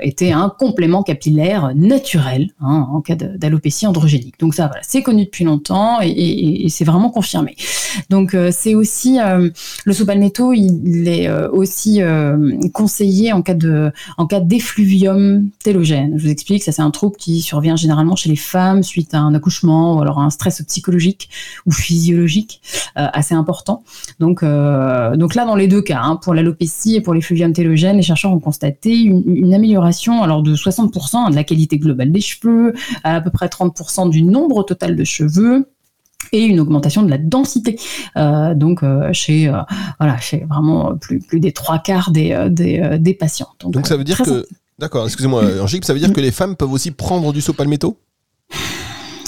était 0.00 0.32
un 0.32 0.48
complément 0.48 1.02
capillaire 1.02 1.72
naturel 1.74 2.50
hein, 2.60 2.86
en 2.90 3.00
cas 3.00 3.14
d'alopécie 3.14 3.86
androgénique. 3.86 4.38
Donc 4.40 4.54
ça, 4.54 4.70
c'est 4.82 5.02
connu 5.02 5.24
depuis 5.24 5.44
longtemps 5.44 6.00
et, 6.00 6.08
et, 6.08 6.66
et 6.66 6.68
c'est 6.68 6.84
vraiment 6.84 7.10
confirmé. 7.10 7.54
Donc 8.08 8.34
c'est 8.50 8.74
aussi 8.74 9.18
le 9.84 9.92
sopalmetto, 9.92 10.52
est 10.52 11.30
aussi 11.52 12.00
conseillé 12.72 13.32
en 13.32 13.42
cas 13.42 13.54
de 13.54 13.92
en 14.16 14.26
d'effluvium 14.40 15.48
télogène. 15.62 16.14
Je 16.16 16.24
vous 16.24 16.30
explique, 16.30 16.62
ça 16.62 16.72
c'est 16.72 16.82
un 16.82 16.90
trouble 16.90 17.16
qui 17.16 17.40
survient 17.40 17.76
généralement 17.76 18.16
chez 18.16 18.28
les 18.28 18.36
femmes 18.36 18.82
suite 18.82 19.12
à 19.14 19.18
un 19.18 19.34
accouchement 19.34 19.96
ou 19.96 20.02
alors 20.02 20.20
un 20.20 20.30
stress 20.30 20.62
psychologique 20.62 21.28
ou 21.66 21.72
physiologique 21.72 22.60
assez 22.94 23.34
important. 23.34 23.82
Donc 24.18 24.42
donc 24.42 25.34
là 25.34 25.44
dans 25.44 25.56
les 25.56 25.68
deux 25.68 25.82
cas, 25.82 26.00
hein, 26.02 26.16
pour 26.16 26.34
l'alopécie 26.34 26.96
et 26.96 27.00
pour 27.00 27.14
l'effluvium 27.14 27.52
télogène, 27.52 27.96
les 27.96 28.02
chercheurs 28.02 28.32
ont 28.32 28.40
constaté 28.40 28.96
une, 28.96 29.24
une 29.26 29.54
amélioration 29.54 30.22
alors 30.22 30.42
de 30.42 30.54
60% 30.54 31.30
de 31.30 31.34
la 31.34 31.44
qualité 31.44 31.78
globale 31.78 32.12
des 32.12 32.20
cheveux, 32.20 32.74
à, 33.04 33.20
peu 33.20 33.30
près 33.30 33.46
30% 33.46 34.10
du 34.10 34.22
nombre 34.22 34.64
total 34.64 34.96
de 34.96 35.04
cheveux 35.04 35.66
et 36.32 36.44
une 36.44 36.60
augmentation 36.60 37.02
de 37.02 37.10
la 37.10 37.18
densité. 37.18 37.78
Euh, 38.16 38.54
donc 38.54 38.82
euh, 38.82 39.12
chez 39.12 39.48
euh, 39.48 39.60
voilà 39.98 40.18
chez 40.18 40.44
vraiment 40.48 40.96
plus, 40.96 41.20
plus 41.20 41.40
des 41.40 41.52
trois 41.52 41.78
quarts 41.78 42.10
des 42.10 42.48
des, 42.50 42.98
des 42.98 43.14
patients. 43.14 43.48
Donc, 43.60 43.86
ça 43.86 43.96
veut 43.96 44.04
dire 44.04 44.18
que 44.22 44.46
d'accord, 44.78 45.04
excusez-moi 45.04 45.44
Angélique, 45.60 45.84
ça 45.84 45.92
veut 45.92 45.98
dire 45.98 46.12
que 46.12 46.20
les 46.20 46.30
femmes 46.30 46.56
peuvent 46.56 46.72
aussi 46.72 46.90
prendre 46.90 47.32
du 47.32 47.40
sopalmetto? 47.40 47.96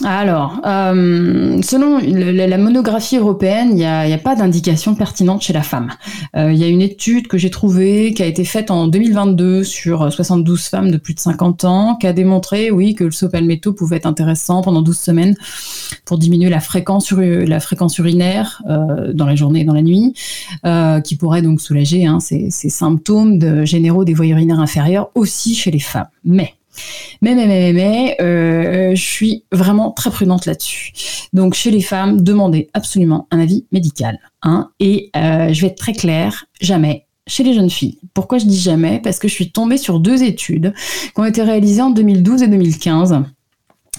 Alors, 0.05 0.61
euh, 0.67 1.61
selon 1.63 1.99
la, 1.99 2.59
monographie 2.59 3.17
européenne, 3.17 3.71
il 3.71 3.77
n'y 3.77 3.85
a, 3.85 4.19
pas 4.19 4.35
d'indication 4.35 4.95
pertinente 4.95 5.43
chez 5.43 5.53
la 5.53 5.63
femme. 5.63 5.91
Euh, 6.37 6.53
il 6.53 6.59
y 6.59 6.65
a 6.65 6.69
une 6.69 6.83
étude 6.83 7.29
que 7.29 7.39
j'ai 7.39 7.51
trouvée 7.51 8.13
qui 8.15 8.23
a 8.23 8.27
été 8.27 8.45
faite 8.45 8.71
en 8.71 8.89
2022 8.89 9.65
sur 9.65 10.13
72 10.13 10.61
femmes 10.67 10.91
de 10.91 10.97
plus 10.97 11.15
de 11.15 11.21
50 11.21 11.65
ans, 11.65 11.97
qui 11.97 12.07
a 12.07 12.13
démontré, 12.13 12.71
oui, 12.71 12.95
que 12.95 13.05
le 13.05 13.11
sopalmetto 13.11 13.73
pouvait 13.73 13.97
être 13.97 14.07
intéressant 14.07 14.63
pendant 14.63 14.83
12 14.83 14.99
semaines 14.99 15.37
pour 16.05 16.19
diminuer 16.19 16.51
la 16.51 16.61
fréquence, 16.61 17.13
la 17.13 17.61
fréquence 17.61 17.99
urinaire 17.99 18.63
euh, 18.69 19.13
dans 19.13 19.27
la 19.27 19.37
journée 19.37 19.61
et 19.61 19.65
dans 19.65 19.75
la 19.75 19.83
nuit, 19.83 20.15
qui 21.05 21.17
pourrait 21.17 21.43
donc 21.43 21.61
soulager 21.61 22.07
hein, 22.07 22.21
ces, 22.21 22.51
ces 22.51 22.71
symptômes 22.71 23.39
de 23.39 23.65
généraux 23.65 24.05
des 24.05 24.15
voies 24.15 24.27
urinaires 24.27 24.61
inférieures 24.61 25.11
aussi 25.15 25.55
chez 25.55 25.71
les 25.71 25.79
femmes. 25.81 26.09
Mais 26.25 26.55
mais, 27.21 27.35
mais, 27.35 27.47
mais, 27.47 27.73
mais, 27.73 28.17
euh, 28.21 28.95
je 28.95 29.03
suis 29.03 29.45
vraiment 29.53 29.91
très 29.93 30.11
prudente 30.11 30.47
là-dessus. 30.47 30.93
Donc, 31.33 31.55
chez 31.55 31.71
les 31.71 31.81
femmes, 31.81 32.21
demandez 32.21 32.69
absolument 32.75 33.29
un 33.31 33.41
avis 33.41 33.67
médical. 33.73 34.19
Hein, 34.43 34.71
et 34.81 35.11
euh, 35.17 35.53
je 35.53 35.61
vais 35.61 35.69
être 35.69 35.79
très 35.79 35.93
claire, 35.93 36.47
jamais 36.61 37.07
chez 37.29 37.45
les 37.45 37.55
jeunes 37.55 37.71
filles. 37.71 37.99
Pourquoi 38.15 38.39
je 38.39 38.47
dis 38.47 38.59
jamais? 38.59 39.01
Parce 39.01 39.19
que 39.19 39.29
je 39.29 39.35
suis 39.35 39.53
tombée 39.53 39.79
sur 39.79 40.01
deux 40.01 40.25
études 40.25 40.75
qui 41.15 41.21
ont 41.21 41.25
été 41.25 41.43
réalisées 41.43 41.83
en 41.83 41.91
2012 41.91 42.43
et 42.43 42.49
2015. 42.49 43.23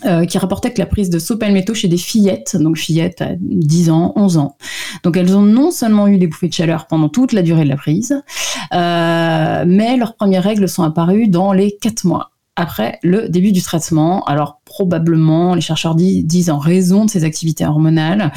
Euh, 0.06 0.26
qui 0.26 0.38
rapportaient 0.38 0.74
que 0.74 0.80
la 0.80 0.86
prise 0.86 1.10
de 1.10 1.18
sopalmetto 1.18 1.74
chez 1.74 1.88
des 1.88 1.98
fillettes, 1.98 2.58
donc 2.58 2.78
fillettes 2.78 3.22
à 3.22 3.30
10 3.40 3.90
ans, 3.90 4.12
11 4.18 4.38
ans. 4.38 4.58
Donc 5.04 5.16
elles 5.16 5.38
ont 5.38 5.44
non 5.44 5.72
seulement 5.72 6.08
eu 6.10 6.18
des 6.18 6.28
bouffées 6.28 6.50
de 6.50 6.54
chaleur 6.54 6.88
pendant 6.88 7.08
toute 7.08 7.32
la 7.32 7.42
durée 7.42 7.64
de 7.64 7.70
la 7.70 7.78
prise, 7.78 8.22
mais 8.72 9.96
leurs 9.96 10.16
premières 10.16 10.44
règles 10.44 10.68
sont 10.68 10.84
apparues 10.84 11.30
dans 11.30 11.54
les 11.54 11.78
4 11.80 12.04
mois 12.04 12.33
après 12.56 13.00
le 13.04 13.30
début 13.30 13.52
du 13.52 13.62
traitement. 13.62 14.24
Alors 14.26 14.62
probablement, 14.66 15.56
les 15.56 15.62
chercheurs 15.62 15.96
disent, 15.96 16.50
en 16.50 16.60
raison 16.60 17.06
de 17.06 17.10
ces 17.10 17.24
activités 17.24 17.66
hormonales. 17.66 18.32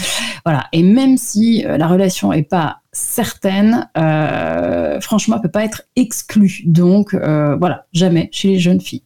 Voilà. 0.45 0.67
Et 0.73 0.83
même 0.83 1.17
si 1.17 1.65
euh, 1.65 1.77
la 1.77 1.87
relation 1.87 2.33
est 2.33 2.43
pas 2.43 2.79
certaine, 2.93 3.89
euh, 3.99 5.01
franchement, 5.01 5.37
elle 5.37 5.43
peut 5.43 5.51
pas 5.51 5.65
être 5.65 5.83
exclue. 5.97 6.63
Donc 6.67 7.15
euh, 7.15 7.57
voilà, 7.57 7.87
jamais 7.93 8.29
chez 8.33 8.49
les 8.49 8.59
jeunes 8.59 8.81
filles. 8.81 9.03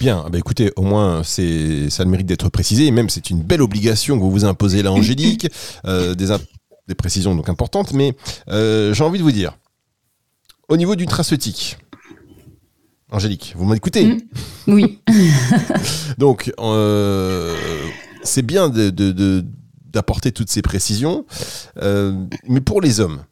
Bien, 0.00 0.26
bah 0.30 0.38
écoutez, 0.38 0.70
au 0.76 0.82
moins 0.82 1.22
c'est 1.24 1.90
ça 1.90 2.04
le 2.04 2.10
mérite 2.10 2.26
d'être 2.26 2.48
précisé, 2.50 2.86
et 2.86 2.92
même 2.92 3.08
c'est 3.08 3.30
une 3.30 3.42
belle 3.42 3.62
obligation 3.62 4.16
que 4.16 4.22
vous 4.22 4.30
vous 4.30 4.44
imposez 4.44 4.80
là, 4.82 4.92
Angélique, 4.92 5.48
des, 5.84 6.36
des 6.86 6.94
précisions 6.94 7.34
donc 7.34 7.48
importantes, 7.48 7.92
mais 7.92 8.14
j'ai 8.46 9.02
envie 9.02 9.18
de 9.18 9.24
vous 9.24 9.32
dire, 9.32 9.58
au 10.68 10.76
niveau 10.76 10.94
du 10.94 11.06
traceutique, 11.06 11.78
Angélique, 13.10 13.54
vous 13.56 13.64
m'écoutez? 13.64 14.04
Mmh. 14.04 14.20
Oui. 14.66 14.98
Donc, 16.18 16.52
euh, 16.60 17.56
c'est 18.22 18.42
bien 18.42 18.70
d'apporter 18.70 20.30
toutes 20.30 20.50
ces 20.50 20.60
précisions. 20.60 21.24
Euh, 21.82 22.12
mais 22.46 22.60
pour 22.60 22.82
les 22.82 23.00
hommes, 23.00 23.22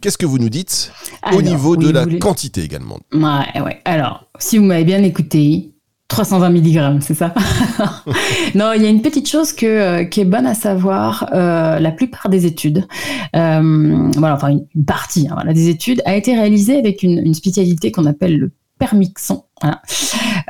qu'est-ce 0.00 0.18
que 0.18 0.26
vous 0.26 0.38
nous 0.38 0.48
dites 0.48 0.92
au 1.32 1.42
niveau 1.42 1.76
de 1.76 1.90
la 1.90 2.06
quantité 2.06 2.62
également? 2.62 3.00
Ouais, 3.12 3.60
ouais. 3.60 3.80
Alors, 3.84 4.28
si 4.38 4.58
vous 4.58 4.64
m'avez 4.64 4.84
bien 4.84 5.02
écouté, 5.02 5.72
320 6.06 6.50
mg, 6.50 7.00
c'est 7.00 7.14
ça? 7.14 7.34
Non, 8.54 8.72
il 8.76 8.82
y 8.82 8.86
a 8.86 8.90
une 8.90 9.02
petite 9.02 9.28
chose 9.28 9.52
que, 9.52 9.66
euh, 9.66 10.04
qui 10.04 10.20
est 10.20 10.24
bonne 10.24 10.46
à 10.46 10.54
savoir. 10.54 11.28
la 11.32 11.90
plupart 11.90 12.28
des 12.28 12.46
études, 12.46 12.86
voilà, 13.32 14.34
enfin 14.36 14.50
une 14.50 14.84
partie 14.84 15.26
hein, 15.26 15.34
voilà, 15.34 15.52
des 15.52 15.68
études, 15.68 16.00
a 16.04 16.14
été 16.14 16.32
réalisée 16.32 16.78
avec 16.78 17.02
une, 17.02 17.18
une 17.18 17.34
spécialité 17.34 17.90
qu'on 17.90 18.06
appelle 18.06 18.38
le 18.38 18.52
Permixon. 18.78 19.44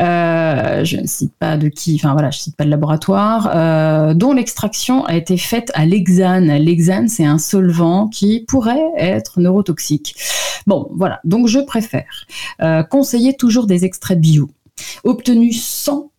Euh, 0.01 0.85
je 0.85 0.97
ne 0.97 1.07
cite 1.07 1.35
pas 1.39 1.57
de 1.57 1.69
qui, 1.69 1.95
enfin 1.97 2.13
voilà, 2.15 2.31
je 2.31 2.39
cite 2.39 2.57
pas 2.57 2.65
de 2.65 2.71
laboratoire, 2.71 3.51
euh, 3.55 4.15
dont 4.15 4.33
l'extraction 4.33 5.05
a 5.05 5.15
été 5.15 5.37
faite 5.37 5.71
à 5.75 5.87
l'hexane. 5.87 6.53
L'hexane, 6.57 7.09
c'est 7.09 7.25
un 7.25 7.39
solvant 7.39 8.09
qui 8.09 8.45
pourrait 8.47 8.91
être 8.97 9.41
neurotoxique. 9.41 10.17
Bon, 10.67 10.89
voilà, 10.95 11.21
donc 11.25 11.47
je 11.47 11.61
préfère 11.61 12.27
euh, 12.63 12.83
conseiller 12.83 13.37
toujours 13.37 13.67
des 13.67 13.85
extraits 13.85 14.19
bio 14.19 14.51
obtenus 15.05 15.63
sans 15.63 16.11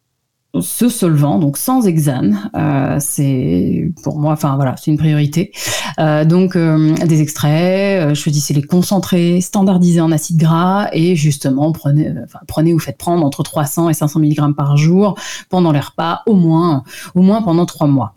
ce 0.62 0.90
solvant, 0.90 1.40
donc 1.40 1.58
sans 1.58 1.86
hexane, 1.88 2.50
euh, 2.56 2.98
c'est 3.00 3.92
pour 4.04 4.20
moi, 4.20 4.34
enfin 4.34 4.56
voilà, 4.56 4.76
c'est 4.78 4.92
une 4.92 4.98
priorité. 4.98 5.52
Euh, 6.00 6.26
donc 6.26 6.56
euh, 6.56 6.94
des 7.06 7.22
extraits, 7.22 8.14
choisissez 8.16 8.54
les 8.54 8.64
concentrés, 8.64 9.42
standardisés 9.42 10.02
en 10.02 10.12
acide 10.12 10.38
gras 10.38 10.90
et 10.94 11.16
justement 11.16 11.72
prenez, 11.72 12.14
prenez 12.48 12.74
ou 12.74 12.80
faites 12.80 12.98
prendre 12.98 13.26
entre 13.26 13.44
300 13.44 13.90
et 13.90 13.94
500 13.94 14.20
mg 14.20 14.56
par 14.56 14.78
jour 14.78 15.18
pendant 15.50 15.72
les 15.72 15.80
repas, 15.80 16.22
au 16.26 16.36
moins, 16.36 16.84
au 17.14 17.22
moins 17.22 17.42
pendant 17.42 17.66
trois 17.66 17.88
mois. 17.88 18.14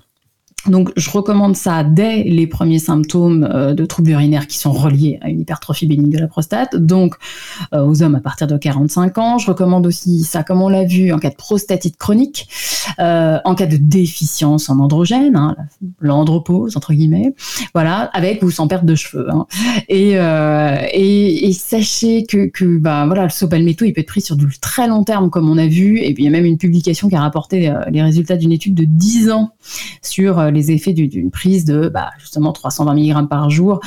Donc, 0.67 0.91
je 0.97 1.09
recommande 1.11 1.57
ça 1.57 1.85
dès 1.85 2.25
les 2.25 2.47
premiers 2.47 2.81
symptômes 2.81 3.49
euh, 3.51 3.75
de 3.75 3.87
troubles 3.87 4.11
urinaires 4.11 4.49
qui 4.49 4.59
sont 4.59 4.73
reliés 4.73 5.19
à 5.23 5.29
une 5.29 5.41
hypertrophie 5.41 5.87
bénigne 5.87 6.11
de 6.11 6.19
la 6.19 6.27
prostate, 6.27 6.77
donc 6.77 7.15
euh, 7.73 7.85
aux 7.85 8.03
hommes 8.03 8.17
à 8.17 8.21
partir 8.21 8.49
de 8.49 8.57
45 8.57 9.19
ans. 9.19 9.39
Je 9.39 9.47
recommande 9.47 9.87
aussi 9.87 10.25
ça, 10.25 10.43
comme 10.43 10.61
on 10.61 10.69
l'a 10.69 10.85
vu, 10.85 11.13
en 11.13 11.19
cas 11.19 11.31
de 11.31 11.37
prostatite 11.37 11.97
chronique, 11.97 12.49
euh, 12.99 13.39
en 13.45 13.55
cas 13.55 13.67
de 13.67 13.77
déficience 13.77 14.69
en 14.69 14.81
androgène, 14.81 15.37
hein, 15.37 15.57
l'andropause 16.01 16.77
entre 16.77 16.93
guillemets, 16.93 17.35
voilà, 17.73 18.11
avec 18.13 18.43
ou 18.43 18.51
sans 18.51 18.67
perte 18.67 18.85
de 18.85 18.97
cheveux. 18.97 19.29
Hein. 19.31 19.47
Et, 19.89 20.19
sachez 21.53 22.25
que, 22.25 22.47
que 22.47 22.79
bah, 22.79 23.05
voilà, 23.07 23.25
le 23.25 23.31
sopalmetto, 23.31 23.85
il 23.85 23.93
peut 23.93 24.01
être 24.01 24.09
pris 24.09 24.21
sur 24.21 24.37
du 24.37 24.47
très 24.61 24.89
long 24.89 25.05
terme, 25.05 25.31
comme 25.31 25.49
on 25.49 25.59
a 25.59 25.67
vu, 25.67 25.99
et 26.01 26.15
puis 26.15 26.25
il 26.25 26.27
y 26.27 26.29
a 26.29 26.31
même 26.31 26.45
une 26.47 26.59
publication 26.59 27.09
qui 27.09 27.17
a 27.17 27.21
rapporté 27.21 27.73
les 27.91 28.03
résultats 28.03 28.37
d'une 28.37 28.53
étude 28.53 28.75
de 28.75 28.85
10 28.85 29.31
ans 29.31 29.51
sur 30.03 30.48
les 30.51 30.71
effets 30.73 30.93
d'une 30.93 31.31
prise 31.31 31.65
de 31.65 31.89
bah, 31.89 32.11
justement 32.19 32.53
320 32.53 32.95
mg 32.95 33.29
par 33.29 33.51
jour 33.51 33.81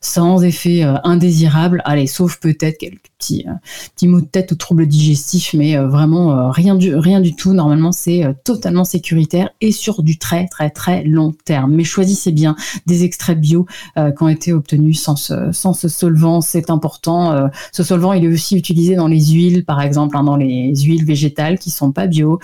sans 0.00 0.42
effet 0.42 0.84
euh, 0.84 0.96
indésirable. 1.04 1.82
Allez, 1.84 2.06
sauf 2.06 2.38
peut-être 2.38 2.78
quelques 2.78 3.10
petits, 3.18 3.44
euh, 3.48 3.52
petits 3.94 4.08
maux 4.08 4.20
de 4.20 4.26
tête 4.26 4.52
ou 4.52 4.54
troubles 4.54 4.86
digestifs, 4.86 5.54
mais 5.54 5.76
euh, 5.76 5.88
vraiment 5.88 6.50
rien, 6.50 6.74
du, 6.74 6.94
rien 6.94 7.20
du 7.20 7.34
tout. 7.34 7.52
Normalement, 7.52 7.92
c'est 7.92 8.24
totalement 8.44 8.84
sécuritaire 8.84 9.50
et 9.60 9.72
sur 9.72 10.02
du 10.02 10.18
très 10.18 10.46
très 10.48 10.70
très 10.70 11.04
long 11.04 11.32
terme. 11.44 11.74
Mais 11.74 11.84
choisissez 11.84 12.32
bien 12.32 12.56
des 12.86 13.04
extraits 13.04 13.38
bio 13.38 13.66
qui 13.96 14.22
ont 14.22 14.28
été 14.28 14.52
obtenus 14.52 15.00
sans 15.00 15.16
ce, 15.16 15.52
sans 15.52 15.72
solvant, 15.72 16.40
c'est 16.40 16.70
important. 16.70 17.48
ce 17.72 17.82
solvant, 17.82 18.12
il 18.12 18.24
est 18.24 18.28
aussi 18.28 18.56
utilisé 18.56 18.94
dans 18.94 19.08
les 19.08 19.20
huiles, 19.20 19.64
par 19.64 19.80
exemple, 19.80 20.16
hein, 20.16 20.24
dans 20.24 20.36
les 20.36 20.74
huiles 20.76 21.04
végétales 21.04 21.58
qui 21.58 21.70
sont 21.70 21.92
pas 21.92 22.06
bio. 22.06 22.38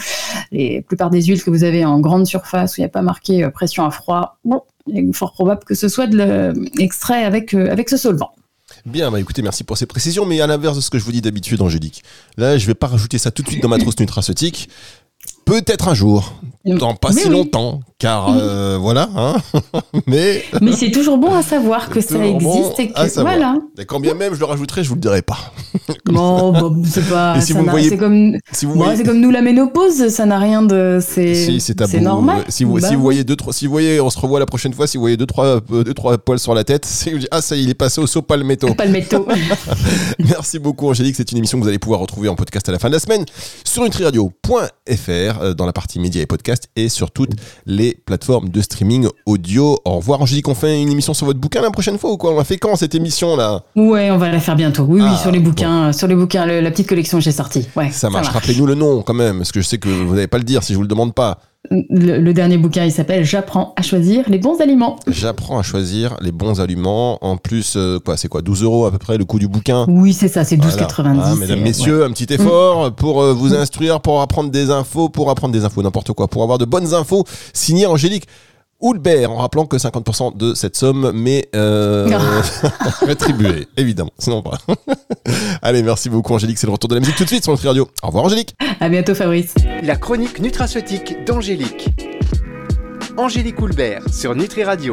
Les 0.51 0.83
plupart 0.83 1.11
des 1.11 1.23
huiles 1.23 1.43
que 1.43 1.51
vous 1.51 1.65
avez 1.65 1.85
en 1.85 2.01
grande 2.01 2.27
surface 2.27 2.77
où 2.77 2.81
il 2.81 2.83
n'y 2.83 2.87
a 2.87 2.91
pas 2.91 3.03
marqué 3.03 3.49
pression 3.53 3.85
à 3.85 3.91
froid, 3.91 4.39
bon, 4.45 4.63
il 4.87 4.99
est 4.99 5.13
fort 5.13 5.33
probable 5.33 5.65
que 5.65 5.75
ce 5.75 5.89
soit 5.89 6.07
de 6.07 6.53
l'extrait 6.77 7.25
avec, 7.25 7.55
euh, 7.55 7.71
avec 7.71 7.89
ce 7.89 7.97
solvant. 7.97 8.33
Bien, 8.87 9.11
bah 9.11 9.21
écoutez, 9.21 9.43
merci 9.43 9.65
pour 9.65 9.77
ces 9.77 9.87
précisions, 9.87 10.25
mais 10.25 10.41
à 10.41 10.47
l'inverse 10.47 10.77
de 10.77 10.81
ce 10.81 10.91
que 10.91 10.99
je 10.99 11.05
vous 11.05 11.13
dis 11.13 11.21
d'habitude, 11.21 11.61
Angélique, 11.61 12.03
là, 12.37 12.57
je 12.59 12.67
vais 12.67 12.75
pas 12.75 12.87
rajouter 12.87 13.19
ça 13.19 13.31
tout 13.31 13.43
de 13.43 13.49
suite 13.49 13.63
dans 13.63 13.69
ma 13.69 13.79
trousse 13.79 13.99
nutraceutique. 13.99 14.69
Peut-être 15.45 15.89
un 15.89 15.95
jour, 15.95 16.35
dans 16.65 16.95
pas 16.95 17.13
si 17.13 17.29
longtemps, 17.29 17.81
car 17.99 18.37
euh, 18.37 18.79
voilà, 18.79 19.09
hein 19.15 19.37
mais 20.07 20.45
mais 20.61 20.73
c'est 20.73 20.91
toujours 20.91 21.19
bon 21.19 21.35
à 21.35 21.43
savoir 21.43 21.91
que 21.91 22.01
ça 22.01 22.25
existe 22.25 22.79
et 22.79 22.89
que 22.91 23.21
voilà. 23.21 23.57
Et 23.79 23.85
quand 23.85 24.01
bien 24.01 24.15
même 24.15 24.35
je 24.35 24.39
le 24.41 24.47
rajouterai, 24.47 24.83
je 24.83 24.89
vous 24.89 24.95
le 24.95 25.01
dirai 25.01 25.23
pas. 25.23 25.53
Non, 26.11 26.53
bah, 26.71 26.71
c'est 26.85 27.09
pas. 27.09 27.41
Si 27.41 27.53
vous 27.53 27.65
voyez- 27.65 27.89
c'est 27.91 27.97
comme, 27.97 28.37
Si 28.53 28.67
vous 28.67 28.73
bon, 28.75 28.85
voyez, 28.85 28.97
c'est 28.97 29.05
comme 29.05 29.21
nous 29.21 29.31
la 29.31 29.41
ménopause, 29.43 30.09
ça 30.09 30.27
n'a 30.27 30.39
rien 30.39 30.63
de. 30.63 30.99
C'est 31.01 31.35
si 31.35 31.61
c'est 31.61 32.01
normal. 32.01 32.45
Si 32.49 32.65
vous, 32.65 32.75
Bah 32.81 32.89
si 32.89 32.95
vous 32.95 33.01
oui. 33.01 33.03
voyez 33.03 33.25
deux 33.25 33.37
trois, 33.37 33.53
si 33.53 33.67
vous 33.67 33.73
voyez, 33.73 34.01
on 34.01 34.11
se 34.11 34.19
revoit 34.19 34.41
la 34.41 34.47
prochaine 34.47 34.73
fois. 34.75 34.87
Si 34.87 34.97
vous 34.97 35.03
voyez 35.03 35.17
deux 35.17 35.27
trois, 35.27 35.47
euh, 35.71 35.85
deux 35.85 35.95
trois 35.95 36.19
poils 36.19 36.39
sur 36.39 36.55
la 36.55 36.65
tête, 36.65 36.85
c'est 36.89 37.13
ah 37.31 37.41
ça, 37.41 37.55
il 37.57 37.71
est 37.71 37.75
passé 37.75 38.01
au 38.01 38.07
saut 38.07 38.23
palmetto. 38.23 38.69
Métaux. 38.89 39.27
Merci 40.19 40.59
beaucoup 40.59 40.89
Angélique, 40.89 41.15
c'est 41.17 41.31
une 41.33 41.39
émission 41.39 41.59
que 41.59 41.63
vous 41.63 41.69
allez 41.69 41.79
pouvoir 41.79 42.01
retrouver 42.01 42.29
en 42.29 42.35
podcast 42.35 42.69
à 42.69 42.73
la 42.73 42.79
fin 42.79 42.89
de 42.89 42.95
la 42.95 42.99
semaine 43.01 43.25
sur 43.65 43.83
nutriradio.fr 43.85 45.41
euh, 45.41 45.55
dans 45.55 45.67
la 45.67 45.73
partie 45.73 45.99
médias 45.99 46.21
et 46.23 46.27
podcasts 46.27 46.69
et 46.77 46.89
sur 46.89 47.11
toutes 47.11 47.31
les 47.67 47.97
plateformes 48.05 48.49
de 48.49 48.61
streaming 48.61 49.09
audio. 49.27 49.79
Au 49.85 49.97
revoir 49.97 50.21
Angélique, 50.21 50.49
on 50.49 50.55
fait 50.55 50.81
une 50.83 50.91
émission 50.91 51.15
sur 51.15 51.27
votre 51.27 51.39
bouquin 51.41 51.63
la 51.63 51.71
prochaine 51.71 51.99
fois 51.99 52.11
ou 52.13 52.17
quoi? 52.17 52.35
On 52.35 52.39
a 52.41 52.45
fait 52.45 52.59
quand 52.59 52.77
cette 52.77 52.95
émission 52.95 53.37
là? 53.37 53.63
Ouais, 53.77 54.11
on 54.11 54.19
va 54.19 54.31
la 54.31 54.41
faire 54.41 54.57
bientôt. 54.57 54.85
Oui, 54.89 55.01
Ah, 55.05 55.11
oui, 55.13 55.19
sur 55.21 55.31
les 55.31 55.39
bouquins, 55.41 55.92
sur 55.93 56.09
le- 56.09 56.61
la 56.61 56.71
petite 56.71 56.89
collection 56.89 57.19
que 57.19 57.25
j'ai 57.25 57.33
sortie. 57.33 57.67
Ouais, 57.77 57.91
Ça 57.91 58.11
marche. 58.11 58.29
Rappelez-nous 58.29 58.67
le 58.67 58.75
nom 58.75 59.03
quand 59.03 59.15
même, 59.15 59.39
parce 59.39 59.53
que 59.53 59.61
je 59.61 59.67
sais 59.67 59.79
que 59.79 59.89
vous 59.89 60.15
n'allez 60.15 60.27
pas 60.27 60.39
le 60.39 60.45
dire 60.45 60.63
si 60.63 60.73
je 60.73 60.77
vous 60.77 60.83
le 60.83 60.89
demande 60.89 61.15
pas. 61.15 61.39
Le, 61.71 62.19
le 62.19 62.35
dernier 62.35 62.59
bouquin, 62.59 62.85
il 62.85 62.91
s'appelle 62.91 63.25
J'apprends 63.25 63.73
à 63.77 63.83
choisir 63.83 64.25
les 64.29 64.39
bons 64.39 64.61
aliments. 64.61 64.97
J'apprends 65.07 65.61
à 65.61 65.63
choisir 65.63 66.17
les 66.21 66.33
bons 66.33 66.61
aliments. 66.61 67.19
En 67.25 67.37
plus, 67.37 67.75
euh, 67.77 68.01
quoi, 68.05 68.17
c'est 68.17 68.27
quoi 68.27 68.43
12 68.43 68.65
euros 68.65 68.85
à 68.87 68.91
peu 68.91 68.99
près 68.99 69.17
le 69.17 69.25
coût 69.25 69.39
du 69.39 69.47
bouquin? 69.47 69.87
Oui, 69.89 70.13
c'est 70.13 70.27
ça, 70.27 70.43
c'est 70.45 70.57
12,90. 70.57 71.03
Voilà. 71.03 71.23
Ah, 71.25 71.35
mesdames, 71.37 71.61
messieurs, 71.61 72.05
un 72.05 72.11
petit 72.11 72.33
effort 72.35 72.93
pour 72.95 73.23
euh, 73.23 73.33
vous 73.33 73.55
instruire, 73.55 74.01
pour 74.01 74.21
apprendre 74.23 74.51
des 74.51 74.71
infos, 74.71 75.09
pour 75.09 75.31
apprendre 75.31 75.53
des 75.53 75.65
infos, 75.65 75.83
n'importe 75.83 76.13
quoi, 76.15 76.27
pour 76.27 76.43
avoir 76.43 76.59
de 76.59 76.65
bonnes 76.65 76.95
infos. 76.95 77.25
Signé 77.53 77.87
Angélique 77.87 78.27
Houlbert, 78.83 79.31
en 79.31 79.37
rappelant 79.37 79.65
que 79.65 79.77
50% 79.77 80.37
de 80.37 80.55
cette 80.55 80.77
somme 80.77 81.13
m'est 81.13 81.49
euh, 81.55 82.11
rétribuée, 83.03 83.69
évidemment, 83.77 84.11
sinon 84.19 84.43
pas. 84.43 84.59
Allez, 85.63 85.85
merci 85.85 86.11
beaucoup 86.11 86.35
Angélique, 86.35 86.59
c'est 86.59 86.67
le 86.67 86.73
retour 86.73 86.89
de 86.89 86.95
la 86.97 87.01
musique 87.01 87.15
tout 87.15 87.23
de 87.23 87.29
suite 87.29 87.45
sur 87.45 87.53
notre 87.53 87.65
radio. 87.65 87.89
Au 88.03 88.09
revoir 88.09 88.25
Angélique. 88.25 88.57
À 88.81 88.89
bientôt, 88.89 89.15
Fabrice. 89.15 89.55
La 89.85 89.95
chronique 89.97 90.41
nutraceutique 90.41 91.25
d'Angélique. 91.25 91.91
Angélique 93.17 93.61
Houlbert 93.61 94.03
sur 94.13 94.35
Nutri 94.35 94.65
Radio. 94.65 94.91